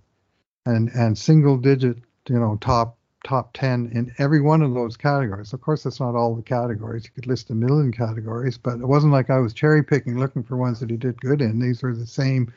and 0.65 0.91
and 0.91 1.17
single 1.17 1.57
digit, 1.57 1.99
you 2.29 2.39
know, 2.39 2.57
top 2.61 2.97
top 3.27 3.53
10 3.55 3.91
in 3.93 4.13
every 4.19 4.41
one 4.41 4.63
of 4.63 4.73
those 4.73 4.97
categories. 4.97 5.53
Of 5.53 5.61
course, 5.61 5.83
that's 5.83 6.01
not 6.01 6.15
all 6.15 6.35
the 6.35 6.43
categories. 6.43 7.05
You 7.05 7.11
could 7.11 7.27
list 7.27 7.51
a 7.51 7.55
million 7.55 7.93
categories, 7.93 8.57
but 8.57 8.79
it 8.79 8.87
wasn't 8.87 9.13
like 9.13 9.29
I 9.29 9.39
was 9.39 9.53
cherry 9.53 9.83
picking 9.83 10.19
looking 10.19 10.43
for 10.43 10.57
ones 10.57 10.81
that 10.81 10.91
he 10.91 10.97
did 10.97 11.21
good 11.21 11.43
in. 11.43 11.59
These 11.59 11.83
are 11.83 11.95
the 11.95 12.07
same 12.07 12.53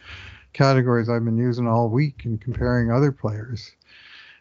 categories 0.53 1.09
I've 1.09 1.25
been 1.25 1.37
using 1.37 1.67
all 1.67 1.89
week 1.89 2.23
and 2.25 2.39
comparing 2.39 2.91
other 2.91 3.11
players. 3.11 3.71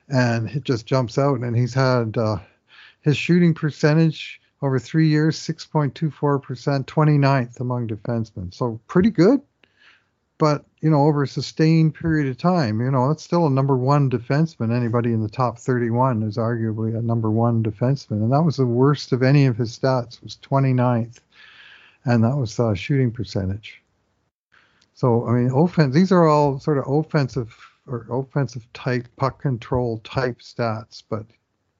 And 0.08 0.48
it 0.50 0.64
just 0.64 0.86
jumps 0.86 1.18
out. 1.18 1.40
And 1.40 1.56
he's 1.56 1.74
had 1.74 2.16
uh, 2.16 2.38
his 3.02 3.16
shooting 3.16 3.54
percentage 3.54 4.40
over 4.62 4.78
three 4.78 5.08
years 5.08 5.38
6.24%, 5.38 6.84
29th 6.84 7.60
among 7.60 7.88
defensemen. 7.88 8.52
So 8.54 8.80
pretty 8.86 9.10
good 9.10 9.40
but 10.38 10.64
you 10.80 10.90
know 10.90 11.02
over 11.02 11.22
a 11.22 11.28
sustained 11.28 11.94
period 11.94 12.28
of 12.28 12.36
time 12.38 12.80
you 12.80 12.90
know 12.90 13.08
that's 13.08 13.22
still 13.22 13.46
a 13.46 13.50
number 13.50 13.76
one 13.76 14.10
defenseman. 14.10 14.74
Anybody 14.74 15.12
in 15.12 15.22
the 15.22 15.28
top 15.28 15.58
31 15.58 16.22
is 16.22 16.36
arguably 16.36 16.96
a 16.96 17.02
number 17.02 17.30
one 17.30 17.62
defenseman. 17.62 18.22
And 18.22 18.32
that 18.32 18.42
was 18.42 18.56
the 18.56 18.66
worst 18.66 19.12
of 19.12 19.22
any 19.22 19.46
of 19.46 19.56
his 19.56 19.76
stats 19.76 20.22
was 20.22 20.38
29th 20.42 21.18
and 22.04 22.24
that 22.24 22.36
was 22.36 22.58
uh, 22.58 22.74
shooting 22.74 23.10
percentage. 23.10 23.82
So 24.94 25.26
i 25.26 25.32
mean 25.32 25.50
offense 25.50 25.94
these 25.94 26.12
are 26.12 26.26
all 26.26 26.58
sort 26.58 26.78
of 26.78 26.84
offensive 26.86 27.54
or 27.86 28.06
offensive 28.10 28.66
type 28.72 29.08
puck 29.16 29.40
control 29.40 29.98
type 29.98 30.38
stats 30.40 31.02
but 31.08 31.24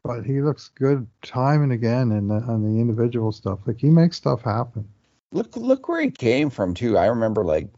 but 0.08 0.24
he 0.24 0.40
looks 0.40 0.70
good 0.74 1.06
time 1.22 1.62
and 1.62 1.72
again 1.72 2.12
in 2.12 2.28
the, 2.28 2.36
on 2.36 2.62
the 2.62 2.80
individual 2.80 3.30
stuff. 3.30 3.58
Like 3.66 3.78
he 3.78 3.90
makes 3.90 4.16
stuff 4.16 4.42
happen. 4.42 4.88
Look 5.32 5.54
look 5.56 5.86
where 5.88 6.00
he 6.00 6.10
came 6.10 6.48
from 6.48 6.72
too. 6.72 6.96
I 6.96 7.06
remember 7.06 7.44
like 7.44 7.68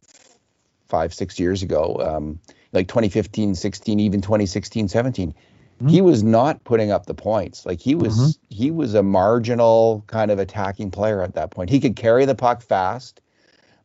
five, 0.90 1.14
six 1.14 1.38
years 1.38 1.62
ago, 1.62 1.96
um, 2.00 2.40
like 2.72 2.88
2015, 2.88 3.54
16, 3.54 4.00
even 4.00 4.20
2016, 4.20 4.88
17. 4.88 5.32
Mm-hmm. 5.32 5.88
He 5.88 6.00
was 6.02 6.22
not 6.22 6.62
putting 6.64 6.90
up 6.90 7.06
the 7.06 7.14
points. 7.14 7.64
Like 7.64 7.80
he 7.80 7.94
was, 7.94 8.18
mm-hmm. 8.18 8.54
he 8.54 8.70
was 8.70 8.94
a 8.94 9.02
marginal 9.02 10.04
kind 10.08 10.30
of 10.30 10.38
attacking 10.38 10.90
player 10.90 11.22
at 11.22 11.34
that 11.34 11.50
point. 11.50 11.70
He 11.70 11.80
could 11.80 11.96
carry 11.96 12.26
the 12.26 12.34
puck 12.34 12.60
fast, 12.60 13.20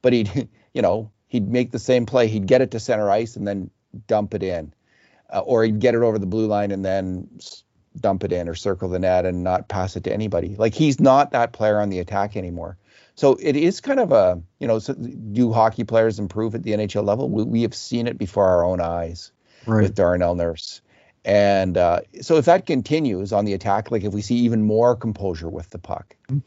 but 0.01 0.11
he'd, 0.11 0.49
you 0.73 0.81
know, 0.81 1.11
he'd 1.27 1.47
make 1.47 1.71
the 1.71 1.79
same 1.79 2.05
play. 2.05 2.27
He'd 2.27 2.47
get 2.47 2.61
it 2.61 2.71
to 2.71 2.79
center 2.79 3.09
ice 3.09 3.35
and 3.35 3.47
then 3.47 3.69
dump 4.07 4.33
it 4.33 4.43
in, 4.43 4.73
uh, 5.33 5.39
or 5.39 5.63
he'd 5.63 5.79
get 5.79 5.95
it 5.95 6.01
over 6.01 6.19
the 6.19 6.25
blue 6.25 6.47
line 6.47 6.71
and 6.71 6.83
then 6.83 7.29
dump 8.01 8.23
it 8.25 8.33
in 8.33 8.49
or 8.49 8.55
circle 8.55 8.89
the 8.89 8.99
net 8.99 9.25
and 9.25 9.43
not 9.43 9.69
pass 9.69 9.95
it 9.95 10.03
to 10.03 10.11
anybody. 10.11 10.55
Like 10.57 10.73
he's 10.73 10.99
not 10.99 11.31
that 11.31 11.53
player 11.53 11.79
on 11.79 11.89
the 11.89 11.99
attack 11.99 12.35
anymore. 12.35 12.77
So 13.15 13.37
it 13.41 13.55
is 13.55 13.79
kind 13.79 13.99
of 13.99 14.11
a, 14.11 14.41
you 14.59 14.67
know, 14.67 14.79
so 14.79 14.93
do 14.93 15.51
hockey 15.53 15.83
players 15.83 16.19
improve 16.19 16.53
at 16.53 16.63
the 16.63 16.71
NHL 16.71 17.05
level? 17.05 17.29
We, 17.29 17.43
we 17.43 17.61
have 17.61 17.73
seen 17.73 18.07
it 18.07 18.17
before 18.17 18.45
our 18.45 18.63
own 18.63 18.81
eyes 18.81 19.31
right. 19.65 19.83
with 19.83 19.95
Darnell 19.95 20.35
Nurse. 20.35 20.81
And 21.23 21.77
uh, 21.77 22.01
so 22.21 22.35
if 22.35 22.45
that 22.45 22.65
continues 22.65 23.33
on 23.33 23.45
the 23.45 23.53
attack, 23.53 23.89
like 23.89 24.03
if 24.03 24.13
we 24.13 24.21
see 24.21 24.35
even 24.35 24.63
more 24.63 24.95
composure 24.95 25.49
with 25.49 25.69
the 25.71 25.79
puck 25.79 26.15
mm-hmm. 26.29 26.39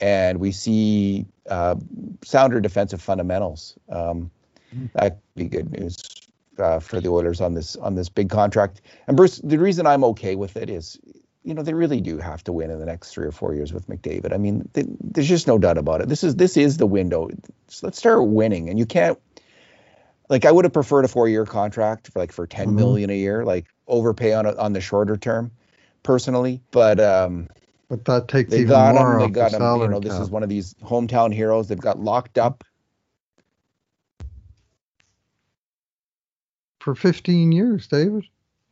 and 0.00 0.38
we 0.38 0.52
see 0.52 1.26
uh, 1.48 1.74
sounder 2.22 2.60
defensive 2.60 3.02
fundamentals, 3.02 3.76
um, 3.88 4.30
mm-hmm. 4.72 4.86
that'd 4.94 5.18
be 5.34 5.46
good 5.46 5.72
news 5.72 5.96
uh, 6.60 6.78
for 6.78 7.00
the 7.00 7.08
Oilers 7.08 7.40
on 7.40 7.54
this 7.54 7.74
on 7.76 7.96
this 7.96 8.08
big 8.08 8.30
contract. 8.30 8.82
And 9.08 9.16
Bruce, 9.16 9.38
the 9.38 9.58
reason 9.58 9.86
I'm 9.86 10.04
okay 10.04 10.36
with 10.36 10.56
it 10.56 10.70
is, 10.70 10.98
you 11.42 11.54
know, 11.54 11.62
they 11.62 11.74
really 11.74 12.00
do 12.00 12.18
have 12.18 12.44
to 12.44 12.52
win 12.52 12.70
in 12.70 12.78
the 12.78 12.86
next 12.86 13.10
three 13.10 13.26
or 13.26 13.32
four 13.32 13.54
years 13.54 13.72
with 13.72 13.88
McDavid. 13.88 14.32
I 14.32 14.36
mean, 14.36 14.68
they, 14.74 14.84
there's 15.00 15.28
just 15.28 15.46
no 15.46 15.58
doubt 15.58 15.78
about 15.78 16.02
it. 16.02 16.08
This 16.08 16.22
is 16.22 16.36
this 16.36 16.56
is 16.56 16.76
the 16.76 16.86
window. 16.86 17.30
So 17.68 17.86
let's 17.86 17.98
start 17.98 18.26
winning, 18.26 18.68
and 18.68 18.78
you 18.78 18.86
can't. 18.86 19.18
Like 20.28 20.44
I 20.44 20.52
would 20.52 20.64
have 20.64 20.72
preferred 20.72 21.04
a 21.04 21.08
four-year 21.08 21.46
contract 21.46 22.12
for 22.12 22.18
like 22.18 22.32
for 22.32 22.46
10 22.46 22.66
mm-hmm. 22.66 22.76
million 22.76 23.10
a 23.10 23.16
year, 23.16 23.44
like 23.44 23.66
overpay 23.88 24.32
on 24.32 24.46
a, 24.46 24.54
on 24.54 24.72
the 24.74 24.80
shorter 24.80 25.16
term, 25.16 25.50
personally. 26.02 26.60
But 26.70 27.00
um, 27.00 27.48
but 27.88 28.04
that 28.04 28.28
takes 28.28 28.50
they 28.50 28.58
even 28.58 28.68
got 28.68 28.94
more 28.94 29.18
him. 29.18 29.32
They 29.32 29.40
got 29.40 29.52
him. 29.52 29.62
You 29.80 29.88
know, 29.88 30.00
this 30.00 30.18
is 30.18 30.30
one 30.30 30.42
of 30.42 30.48
these 30.48 30.74
hometown 30.74 31.34
heroes. 31.34 31.68
They've 31.68 31.78
got 31.80 31.98
locked 31.98 32.38
up 32.38 32.64
for 36.80 36.94
15 36.94 37.52
years, 37.52 37.86
David. 37.86 38.24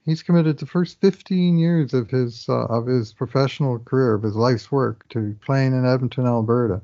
He's 0.09 0.23
committed 0.23 0.59
the 0.59 0.65
first 0.65 1.03
15 1.03 1.59
years 1.59 1.93
of 1.93 2.09
his 2.09 2.49
uh, 2.49 2.65
of 2.65 2.87
his 2.87 3.13
professional 3.13 3.79
career, 3.79 4.15
of 4.15 4.23
his 4.23 4.35
life's 4.35 4.73
work, 4.73 5.07
to 5.11 5.37
playing 5.45 5.75
in 5.75 5.85
Edmonton, 5.85 6.25
Alberta. 6.25 6.81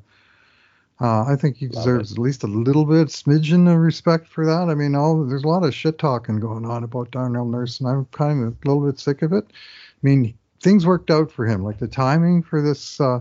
Uh, 1.01 1.25
I 1.25 1.35
think 1.35 1.57
he 1.57 1.67
deserves 1.67 2.13
at 2.13 2.19
least 2.19 2.43
a 2.43 2.47
little 2.47 2.85
bit, 2.85 3.09
smidgen 3.09 3.73
of 3.73 3.79
respect 3.79 4.29
for 4.29 4.45
that. 4.45 4.69
I 4.69 4.75
mean, 4.75 4.95
all 4.95 5.25
there's 5.25 5.43
a 5.43 5.49
lot 5.49 5.65
of 5.65 5.75
shit 5.75 5.99
talking 5.99 6.39
going 6.39 6.67
on 6.67 6.85
about 6.85 7.13
Darnell 7.13 7.47
Nurse, 7.47 7.81
and 7.81 7.89
I'm 7.89 8.05
kind 8.13 8.45
of 8.45 8.53
a 8.53 8.69
little 8.69 8.85
bit 8.85 9.01
sick 9.01 9.23
of 9.23 9.33
it. 9.33 9.47
I 9.49 10.03
mean, 10.03 10.35
things 10.61 10.85
worked 10.85 11.11
out 11.11 11.33
for 11.33 11.47
him. 11.47 11.65
Like 11.65 11.79
the 11.79 11.89
timing 11.89 12.43
for 12.43 12.61
this 12.61 13.01
uh, 13.01 13.21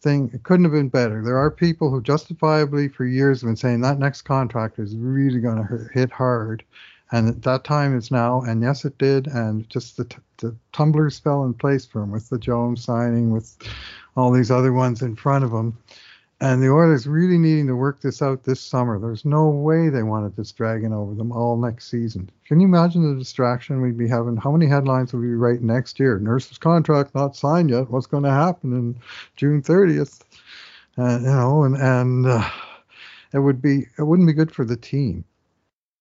thing, 0.00 0.30
it 0.32 0.44
couldn't 0.44 0.64
have 0.64 0.74
been 0.74 0.90
better. 0.90 1.24
There 1.24 1.38
are 1.38 1.50
people 1.50 1.90
who 1.90 2.00
justifiably 2.00 2.86
for 2.86 3.04
years 3.04 3.40
have 3.40 3.48
been 3.48 3.56
saying 3.56 3.80
that 3.80 3.98
next 3.98 4.22
contract 4.22 4.78
is 4.78 4.94
really 4.94 5.40
going 5.40 5.66
to 5.66 5.88
hit 5.92 6.12
hard, 6.12 6.62
and 7.12 7.42
that 7.42 7.64
time 7.64 7.96
is 7.96 8.10
now. 8.10 8.42
And 8.42 8.62
yes, 8.62 8.84
it 8.84 8.96
did. 8.98 9.26
And 9.26 9.68
just 9.68 9.96
the, 9.96 10.04
t- 10.04 10.18
the 10.38 10.54
tumblers 10.72 11.18
fell 11.18 11.44
in 11.44 11.54
place 11.54 11.84
for 11.84 12.02
him 12.02 12.10
with 12.12 12.28
the 12.28 12.38
Jones 12.38 12.84
signing, 12.84 13.32
with 13.32 13.56
all 14.16 14.30
these 14.30 14.50
other 14.50 14.72
ones 14.72 15.02
in 15.02 15.16
front 15.16 15.44
of 15.44 15.50
him. 15.50 15.76
And 16.42 16.62
the 16.62 16.70
Oilers 16.70 17.06
really 17.06 17.36
needing 17.36 17.66
to 17.66 17.76
work 17.76 18.00
this 18.00 18.22
out 18.22 18.44
this 18.44 18.62
summer. 18.62 18.98
There's 18.98 19.26
no 19.26 19.48
way 19.48 19.90
they 19.90 20.02
wanted 20.02 20.36
this 20.36 20.52
dragging 20.52 20.92
over 20.92 21.14
them 21.14 21.32
all 21.32 21.58
next 21.58 21.90
season. 21.90 22.30
Can 22.46 22.60
you 22.60 22.66
imagine 22.66 23.02
the 23.02 23.18
distraction 23.18 23.82
we'd 23.82 23.98
be 23.98 24.08
having? 24.08 24.38
How 24.38 24.50
many 24.50 24.66
headlines 24.66 25.12
would 25.12 25.20
we 25.20 25.34
write 25.34 25.60
next 25.60 26.00
year? 26.00 26.18
Nurse's 26.18 26.56
contract 26.56 27.14
not 27.14 27.36
signed 27.36 27.68
yet. 27.68 27.90
What's 27.90 28.06
going 28.06 28.22
to 28.22 28.30
happen 28.30 28.72
in 28.72 28.96
June 29.36 29.60
30th? 29.62 30.22
Uh, 30.96 31.18
you 31.18 31.26
know, 31.26 31.62
and 31.64 31.76
and 31.76 32.26
uh, 32.26 32.48
it 33.34 33.40
would 33.40 33.60
be 33.60 33.86
it 33.98 34.02
wouldn't 34.02 34.26
be 34.26 34.32
good 34.32 34.52
for 34.52 34.64
the 34.64 34.76
team. 34.76 35.24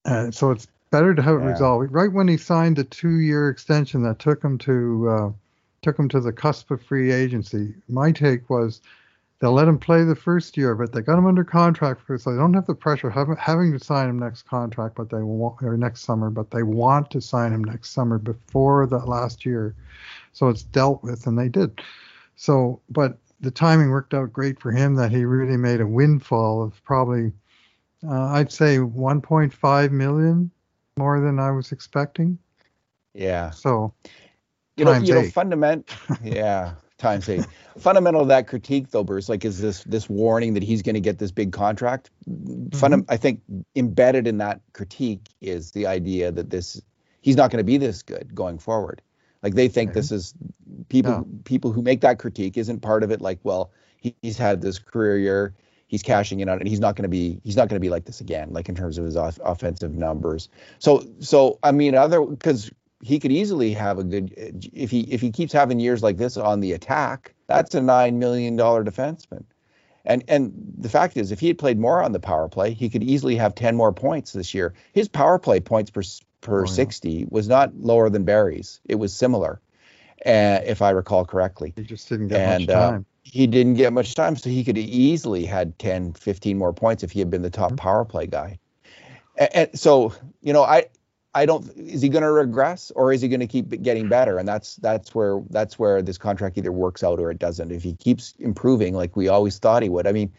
Uh, 0.05 0.31
so 0.31 0.51
it's 0.51 0.67
better 0.91 1.13
to 1.13 1.21
have 1.21 1.35
it 1.35 1.43
yeah. 1.43 1.51
resolved 1.51 1.91
right 1.91 2.11
when 2.11 2.27
he 2.27 2.37
signed 2.37 2.75
the 2.75 2.83
two-year 2.83 3.49
extension 3.49 4.03
that 4.03 4.19
took 4.19 4.43
him 4.43 4.57
to 4.57 5.09
uh, 5.09 5.31
took 5.81 5.97
him 5.97 6.09
to 6.09 6.19
the 6.19 6.33
cusp 6.33 6.71
of 6.71 6.83
free 6.83 7.11
agency. 7.11 7.73
My 7.87 8.11
take 8.11 8.49
was 8.49 8.81
they'll 9.39 9.53
let 9.53 9.67
him 9.67 9.77
play 9.77 10.03
the 10.03 10.15
first 10.15 10.57
year, 10.57 10.75
but 10.75 10.91
they 10.91 11.01
got 11.01 11.17
him 11.17 11.25
under 11.25 11.43
contract 11.43 12.01
for 12.01 12.17
so 12.17 12.31
they 12.31 12.37
don't 12.37 12.53
have 12.53 12.67
the 12.67 12.75
pressure 12.75 13.07
of 13.07 13.37
having 13.37 13.71
to 13.71 13.83
sign 13.83 14.09
him 14.09 14.19
next 14.19 14.43
contract, 14.43 14.95
but 14.95 15.09
they 15.09 15.21
want 15.21 15.61
or 15.63 15.77
next 15.77 16.01
summer, 16.01 16.29
but 16.29 16.51
they 16.51 16.63
want 16.63 17.09
to 17.11 17.21
sign 17.21 17.53
him 17.53 17.63
next 17.63 17.91
summer 17.91 18.17
before 18.17 18.85
that 18.87 19.07
last 19.07 19.45
year. 19.45 19.75
So 20.33 20.49
it's 20.49 20.63
dealt 20.63 21.03
with, 21.03 21.25
and 21.27 21.37
they 21.37 21.49
did. 21.49 21.81
So, 22.35 22.81
but 22.89 23.17
the 23.39 23.51
timing 23.51 23.89
worked 23.89 24.13
out 24.13 24.33
great 24.33 24.59
for 24.59 24.71
him 24.71 24.95
that 24.95 25.11
he 25.11 25.23
really 25.23 25.57
made 25.57 25.79
a 25.79 25.87
windfall 25.87 26.61
of 26.61 26.83
probably, 26.83 27.31
uh, 28.05 28.25
I'd 28.27 28.51
say 28.51 28.77
1.5 28.77 29.91
million 29.91 30.51
more 30.99 31.19
than 31.19 31.39
I 31.39 31.49
was 31.49 31.71
expecting. 31.71 32.37
Yeah. 33.15 33.49
So, 33.49 33.93
you 34.77 34.85
know, 34.85 34.93
you 34.93 35.13
know, 35.13 35.23
fundament. 35.29 35.89
Yeah, 36.23 36.73
times 36.99 37.27
eight. 37.27 37.45
Fundamental 37.79 38.21
of 38.21 38.27
that 38.27 38.47
critique, 38.47 38.91
though, 38.91 39.03
Bruce, 39.03 39.29
like, 39.29 39.43
is 39.45 39.59
this 39.59 39.83
this 39.85 40.09
warning 40.09 40.53
that 40.53 40.63
he's 40.63 40.81
going 40.81 40.95
to 40.95 41.01
get 41.01 41.17
this 41.17 41.31
big 41.31 41.51
contract? 41.51 42.11
Mm-hmm. 42.29 42.77
Fundam- 42.77 43.05
I 43.09 43.17
think 43.17 43.41
embedded 43.75 44.27
in 44.27 44.37
that 44.37 44.61
critique 44.73 45.27
is 45.41 45.71
the 45.71 45.87
idea 45.87 46.31
that 46.31 46.51
this 46.51 46.81
he's 47.21 47.35
not 47.35 47.49
going 47.49 47.59
to 47.59 47.63
be 47.63 47.77
this 47.77 48.03
good 48.03 48.35
going 48.35 48.59
forward. 48.59 49.01
Like 49.41 49.55
they 49.55 49.69
think 49.69 49.91
okay. 49.91 49.99
this 49.99 50.11
is 50.11 50.33
people 50.89 51.11
no. 51.11 51.27
people 51.45 51.71
who 51.71 51.81
make 51.81 52.01
that 52.01 52.19
critique 52.19 52.57
isn't 52.57 52.81
part 52.81 53.03
of 53.03 53.11
it. 53.11 53.21
Like, 53.21 53.39
well, 53.43 53.71
he, 54.01 54.15
he's 54.21 54.37
had 54.37 54.61
this 54.61 54.77
career 54.77 55.17
year 55.17 55.55
he's 55.89 56.03
cashing 56.03 56.39
in 56.39 56.47
on 56.47 56.57
it. 56.57 56.61
And 56.61 56.69
he's 56.69 56.79
not 56.79 56.95
going 56.95 57.03
to 57.03 57.09
be 57.09 57.41
he's 57.43 57.57
not 57.57 57.67
going 57.67 57.75
to 57.75 57.81
be 57.81 57.89
like 57.89 58.05
this 58.05 58.21
again, 58.21 58.49
like 58.51 58.69
in 58.69 58.75
terms 58.75 58.97
of 58.97 59.03
his 59.03 59.17
off- 59.17 59.39
offensive 59.43 59.93
numbers. 59.93 60.47
So 60.77 61.05
so 61.19 61.59
I 61.61 61.73
mean, 61.73 61.95
other 61.95 62.21
because 62.21 62.71
he 63.01 63.19
could 63.19 63.31
easily 63.31 63.73
have 63.73 63.99
a 63.99 64.03
good 64.03 64.33
if 64.37 64.89
he 64.91 65.01
if 65.01 65.19
he 65.19 65.31
keeps 65.31 65.51
having 65.51 65.81
years 65.81 66.01
like 66.01 66.15
this 66.15 66.37
on 66.37 66.61
the 66.61 66.71
attack. 66.71 67.33
That's 67.47 67.75
a 67.75 67.81
nine 67.81 68.19
million 68.19 68.55
dollar 68.55 68.85
defenseman. 68.85 69.43
And 70.05 70.23
and 70.27 70.53
the 70.77 70.89
fact 70.89 71.17
is, 71.17 71.31
if 71.31 71.39
he 71.39 71.47
had 71.47 71.57
played 71.57 71.79
more 71.79 72.01
on 72.01 72.13
the 72.13 72.19
power 72.19 72.47
play, 72.47 72.73
he 72.73 72.89
could 72.89 73.03
easily 73.03 73.35
have 73.35 73.53
10 73.55 73.75
more 73.75 73.91
points 73.91 74.31
this 74.31 74.53
year. 74.53 74.73
His 74.93 75.09
power 75.09 75.37
play 75.37 75.59
points 75.59 75.91
per 75.91 76.03
per 76.41 76.63
oh, 76.63 76.65
60 76.65 77.27
was 77.29 77.49
not 77.49 77.75
lower 77.75 78.09
than 78.09 78.23
Barrie's; 78.23 78.79
It 78.85 78.95
was 78.95 79.13
similar, 79.13 79.59
uh, 80.25 80.61
if 80.65 80.81
I 80.81 80.91
recall 80.91 81.25
correctly. 81.25 81.73
He 81.75 81.83
just 81.83 82.07
didn't 82.07 82.29
get 82.29 82.39
and, 82.39 82.67
much 82.67 82.75
uh, 82.75 82.91
time. 82.91 83.05
He 83.31 83.47
didn't 83.47 83.75
get 83.75 83.93
much 83.93 84.15
time, 84.15 84.35
so 84.35 84.49
he 84.49 84.63
could 84.63 84.77
easily 84.77 85.45
had 85.45 85.77
10, 85.79 86.13
15 86.13 86.57
more 86.57 86.73
points 86.73 87.03
if 87.03 87.11
he 87.11 87.19
had 87.19 87.29
been 87.29 87.43
the 87.43 87.49
top 87.49 87.69
mm-hmm. 87.69 87.77
power 87.77 88.05
play 88.05 88.25
guy. 88.25 88.57
And, 89.37 89.49
and, 89.53 89.79
so, 89.79 90.13
you 90.41 90.53
know, 90.53 90.63
I 90.63 90.87
I 91.35 91.45
don't 91.45 91.69
is 91.77 92.01
he 92.01 92.09
going 92.09 92.23
to 92.23 92.31
regress 92.31 92.91
or 92.95 93.13
is 93.13 93.21
he 93.21 93.27
going 93.27 93.39
to 93.39 93.47
keep 93.47 93.81
getting 93.83 94.09
better? 94.09 94.37
And 94.39 94.47
that's 94.47 94.77
that's 94.77 95.13
where 95.13 95.41
that's 95.51 95.77
where 95.77 96.01
this 96.01 96.17
contract 96.17 96.57
either 96.57 96.71
works 96.71 97.03
out 97.03 97.19
or 97.19 97.29
it 97.29 97.39
doesn't. 97.39 97.71
If 97.71 97.83
he 97.83 97.93
keeps 97.93 98.33
improving 98.39 98.95
like 98.95 99.15
we 99.15 99.27
always 99.27 99.59
thought 99.59 99.83
he 99.83 99.89
would. 99.89 100.07
I 100.07 100.11
mean, 100.11 100.31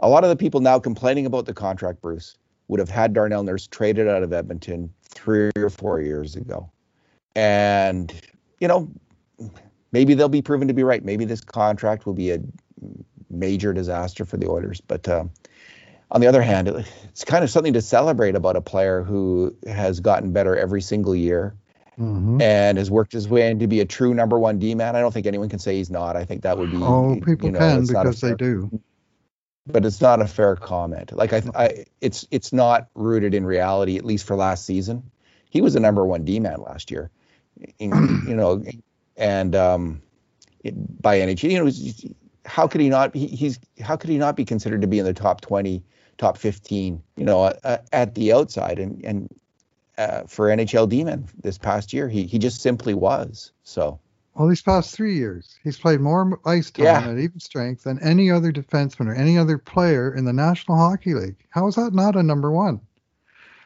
a 0.00 0.08
lot 0.08 0.22
of 0.22 0.30
the 0.30 0.36
people 0.36 0.60
now 0.60 0.78
complaining 0.78 1.26
about 1.26 1.46
the 1.46 1.54
contract, 1.54 2.00
Bruce, 2.00 2.36
would 2.68 2.78
have 2.78 2.88
had 2.88 3.12
Darnell 3.12 3.42
Nurse 3.42 3.66
traded 3.66 4.06
out 4.06 4.22
of 4.22 4.32
Edmonton 4.32 4.92
three 5.02 5.50
or 5.56 5.70
four 5.70 6.00
years 6.00 6.36
ago. 6.36 6.70
And, 7.34 8.12
you 8.60 8.68
know, 8.68 8.88
maybe 9.92 10.14
they'll 10.14 10.28
be 10.28 10.42
proven 10.42 10.68
to 10.68 10.74
be 10.74 10.82
right. 10.82 11.04
Maybe 11.04 11.24
this 11.24 11.40
contract 11.40 12.06
will 12.06 12.14
be 12.14 12.30
a 12.30 12.40
major 13.30 13.72
disaster 13.72 14.24
for 14.24 14.36
the 14.36 14.48
Oilers. 14.48 14.80
But 14.80 15.08
uh, 15.08 15.24
on 16.10 16.20
the 16.20 16.26
other 16.26 16.42
hand, 16.42 16.68
it's 17.04 17.24
kind 17.24 17.44
of 17.44 17.50
something 17.50 17.74
to 17.74 17.82
celebrate 17.82 18.34
about 18.34 18.56
a 18.56 18.60
player 18.60 19.02
who 19.02 19.54
has 19.66 20.00
gotten 20.00 20.32
better 20.32 20.56
every 20.56 20.80
single 20.80 21.14
year 21.14 21.54
mm-hmm. 21.98 22.40
and 22.40 22.78
has 22.78 22.90
worked 22.90 23.12
his 23.12 23.28
way 23.28 23.50
into 23.50 23.68
be 23.68 23.80
a 23.80 23.84
true 23.84 24.14
number 24.14 24.38
one 24.38 24.58
D 24.58 24.74
man. 24.74 24.96
I 24.96 25.00
don't 25.00 25.12
think 25.12 25.26
anyone 25.26 25.48
can 25.48 25.58
say 25.58 25.76
he's 25.76 25.90
not. 25.90 26.16
I 26.16 26.24
think 26.24 26.42
that 26.42 26.58
would 26.58 26.70
be. 26.70 26.78
Oh, 26.78 27.18
people 27.22 27.46
you 27.46 27.52
know, 27.52 27.58
can 27.58 27.86
because 27.86 28.20
fair, 28.20 28.30
they 28.30 28.36
do. 28.36 28.80
But 29.66 29.84
it's 29.84 30.00
not 30.00 30.22
a 30.22 30.26
fair 30.26 30.56
comment. 30.56 31.12
Like 31.12 31.32
I, 31.32 31.42
I, 31.54 31.84
it's 32.00 32.26
it's 32.30 32.52
not 32.52 32.88
rooted 32.94 33.34
in 33.34 33.44
reality. 33.44 33.96
At 33.96 34.04
least 34.04 34.26
for 34.26 34.36
last 34.36 34.64
season, 34.64 35.10
he 35.50 35.60
was 35.60 35.76
a 35.76 35.80
number 35.80 36.06
one 36.06 36.24
D 36.24 36.40
man 36.40 36.62
last 36.62 36.90
year. 36.90 37.10
you 37.78 37.90
know, 38.34 38.62
and 39.18 39.54
um, 39.54 40.00
it, 40.64 41.02
by 41.02 41.18
NHL, 41.18 41.50
you 41.50 41.64
know, 41.64 42.14
how 42.46 42.66
could 42.66 42.80
he 42.80 42.88
not? 42.88 43.14
He, 43.14 43.26
he's 43.26 43.58
how 43.80 43.96
could 43.96 44.08
he 44.08 44.16
not 44.16 44.36
be 44.36 44.44
considered 44.44 44.80
to 44.80 44.86
be 44.86 44.98
in 44.98 45.04
the 45.04 45.12
top 45.12 45.40
20, 45.42 45.82
top 46.16 46.38
15? 46.38 47.02
You 47.16 47.24
know, 47.24 47.42
uh, 47.42 47.78
at 47.92 48.14
the 48.14 48.32
outside, 48.32 48.78
and 48.78 49.04
and 49.04 49.28
uh, 49.98 50.22
for 50.22 50.48
NHL 50.48 50.88
Demon 50.88 51.28
this 51.42 51.58
past 51.58 51.92
year, 51.92 52.08
he 52.08 52.24
he 52.24 52.38
just 52.38 52.62
simply 52.62 52.94
was. 52.94 53.52
So. 53.64 54.00
Well, 54.34 54.46
these 54.46 54.62
past 54.62 54.94
three 54.94 55.16
years, 55.16 55.58
he's 55.64 55.80
played 55.80 55.98
more 55.98 56.38
ice 56.46 56.70
time 56.70 56.84
yeah. 56.84 57.10
at 57.10 57.18
even 57.18 57.40
strength 57.40 57.82
than 57.82 58.00
any 58.00 58.30
other 58.30 58.52
defenseman 58.52 59.08
or 59.08 59.14
any 59.16 59.36
other 59.36 59.58
player 59.58 60.14
in 60.14 60.26
the 60.26 60.32
National 60.32 60.78
Hockey 60.78 61.14
League. 61.14 61.34
How 61.50 61.66
is 61.66 61.74
that 61.74 61.92
not 61.92 62.14
a 62.14 62.22
number 62.22 62.52
one? 62.52 62.80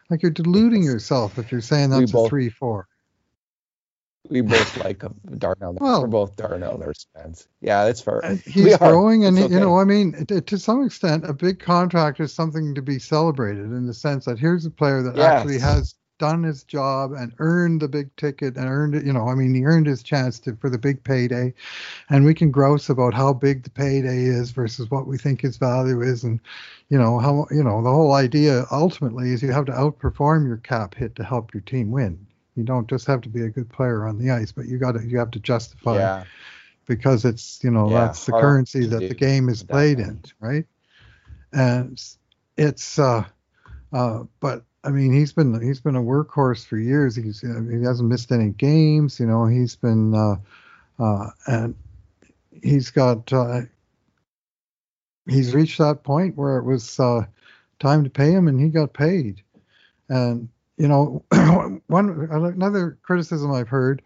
Like 0.09 0.23
you're 0.23 0.31
deluding 0.31 0.83
yourself 0.83 1.39
if 1.39 1.53
you're 1.53 1.61
saying 1.61 1.91
that's 1.91 2.11
both, 2.11 2.29
a 2.29 2.31
three 2.31 2.49
four 2.49 2.89
we 4.29 4.41
both 4.41 4.77
like 4.79 5.03
Darnell. 5.39 5.75
Well, 5.75 6.03
We're 6.03 6.09
both 6.09 6.37
Darnell 6.37 6.79
Nurse 6.79 7.07
fans. 7.15 7.49
Yeah, 7.61 7.85
that's 7.85 8.01
fair. 8.01 8.25
Uh, 8.25 8.37
he's 8.47 8.77
growing, 8.79 9.25
and 9.25 9.39
okay. 9.39 9.53
you 9.53 9.61
know, 9.61 9.79
I 9.79 9.85
mean, 9.85 10.27
to, 10.27 10.41
to, 10.41 10.59
some 10.59 10.85
extent, 10.85 11.29
a 11.29 11.33
big 11.33 11.59
contract 11.59 12.21
is 12.21 12.33
something 12.33 12.75
to 12.75 12.83
be 12.83 12.99
celebrated 12.99 13.65
in 13.65 13.87
the 13.87 13.95
sense 13.95 14.25
that 14.27 14.39
here's 14.39 14.65
a 14.65 14.71
player 14.71 15.03
that 15.03 15.17
yes. 15.17 15.27
actually 15.27 15.59
has 15.59 15.97
done 16.19 16.45
his 16.45 16.63
job 16.63 17.11
and 17.13 17.33
earned 17.41 17.81
the 17.81 17.89
big 17.89 18.15
ticket 18.15 18.57
and 18.57 18.67
earned 18.67 18.95
it. 18.95 19.05
You 19.05 19.13
know, 19.13 19.27
I 19.29 19.35
mean, 19.35 19.55
he 19.55 19.65
earned 19.65 19.87
his 19.87 20.05
chance 20.05 20.39
to 20.41 20.55
for 20.55 20.71
the 20.71 20.79
big 20.79 21.03
payday, 21.03 21.53
and 22.09 22.25
we 22.25 22.33
can 22.33 22.53
grouse 22.53 22.89
about 22.89 23.15
how 23.15 23.33
big 23.33 23.65
the 23.65 23.71
payday 23.71 24.23
is 24.23 24.53
versus 24.53 24.89
what 24.91 25.09
we 25.09 25.19
think 25.19 25.41
his 25.41 25.57
value 25.57 26.01
is, 26.01 26.23
and 26.23 26.39
you 26.91 26.99
know 26.99 27.19
how 27.19 27.47
you 27.51 27.65
know 27.65 27.83
the 27.83 27.91
whole 27.91 28.13
idea 28.13 28.67
ultimately 28.71 29.33
is 29.33 29.43
you 29.43 29.51
have 29.51 29.67
to 29.67 29.73
outperform 29.73 30.47
your 30.47 30.59
cap 30.59 30.95
hit 30.95 31.17
to 31.17 31.25
help 31.25 31.53
your 31.53 31.63
team 31.63 31.91
win. 31.91 32.25
You 32.57 32.65
don't 32.65 32.89
just 32.89 33.07
have 33.07 33.23
to 33.23 33.29
be 33.29 33.43
a 33.43 33.49
good 33.49 33.69
player 33.69 34.07
on 34.07 34.19
the 34.19 34.31
ice, 34.31 34.53
but 34.53 34.67
you 34.67 34.79
got 34.79 34.93
to 34.93 35.07
you 35.07 35.19
have 35.19 35.31
to 35.33 35.41
justify. 35.41 35.97
Yeah 35.97 36.25
because 36.87 37.25
it's 37.25 37.63
you 37.63 37.71
know 37.71 37.89
yeah, 37.91 38.07
that's 38.07 38.27
the 38.27 38.33
currency 38.33 38.87
that 38.87 39.09
the 39.09 39.15
game 39.15 39.49
is 39.49 39.63
played 39.63 39.99
in, 39.99 40.21
right? 40.41 40.67
And 41.53 42.03
it's 42.57 42.99
uh, 42.99 43.25
uh, 43.93 44.25
but 44.41 44.65
I 44.85 44.91
mean 44.91 45.13
he's 45.13 45.33
been 45.33 45.61
he's 45.61 45.81
been 45.81 45.97
a 45.97 46.03
workhorse 46.03 46.67
for 46.67 46.77
years. 46.77 47.17
He's 47.17 47.41
he 47.41 47.83
hasn't 47.83 48.09
missed 48.09 48.33
any 48.33 48.51
games. 48.51 49.21
You 49.21 49.27
know 49.27 49.47
he's 49.47 49.77
been 49.77 50.15
uh, 50.15 50.37
uh, 50.99 51.31
and 51.47 51.75
he's 52.63 52.91
got 52.91 53.33
uh, 53.33 53.63
he's 55.29 55.55
reached 55.55 55.79
that 55.79 56.03
point 56.03 56.37
where 56.37 56.59
it 56.59 56.65
was 56.65 56.99
uh, 56.99 57.25
time 57.79 58.05
to 58.05 58.11
pay 58.11 58.33
him, 58.33 58.49
and 58.49 58.61
he 58.61 58.69
got 58.69 58.93
paid. 58.93 59.43
And 60.09 60.49
you 60.77 60.89
know 60.89 61.25
one 61.93 62.29
another 62.31 62.99
criticism 63.03 63.53
I've 63.53 63.69
heard 63.69 64.03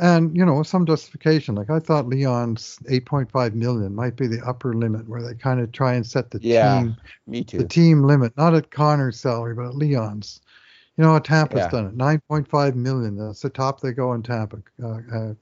and 0.00 0.36
you 0.36 0.44
know 0.44 0.62
some 0.62 0.86
justification 0.86 1.54
like 1.54 1.70
i 1.70 1.78
thought 1.78 2.08
leon's 2.08 2.78
8.5 2.88 3.54
million 3.54 3.94
might 3.94 4.16
be 4.16 4.26
the 4.26 4.40
upper 4.44 4.74
limit 4.74 5.08
where 5.08 5.22
they 5.22 5.34
kind 5.34 5.60
of 5.60 5.72
try 5.72 5.94
and 5.94 6.06
set 6.06 6.30
the 6.30 6.40
yeah, 6.42 6.80
team 6.80 6.96
me 7.26 7.44
too. 7.44 7.58
the 7.58 7.68
team 7.68 8.02
limit 8.02 8.36
not 8.36 8.54
at 8.54 8.70
connor's 8.70 9.20
salary 9.20 9.54
but 9.54 9.66
at 9.66 9.76
leon's. 9.76 10.40
You 10.96 11.04
know 11.04 11.18
tampa's 11.18 11.58
yeah. 11.58 11.70
done 11.70 11.86
it 11.86 11.96
9.5 11.96 12.74
million 12.74 13.16
that's 13.16 13.40
the 13.40 13.50
top 13.50 13.80
they 13.80 13.92
go 13.92 14.12
in 14.14 14.22
tampa 14.22 14.58
uh, 14.82 15.00
uh, 15.12 15.34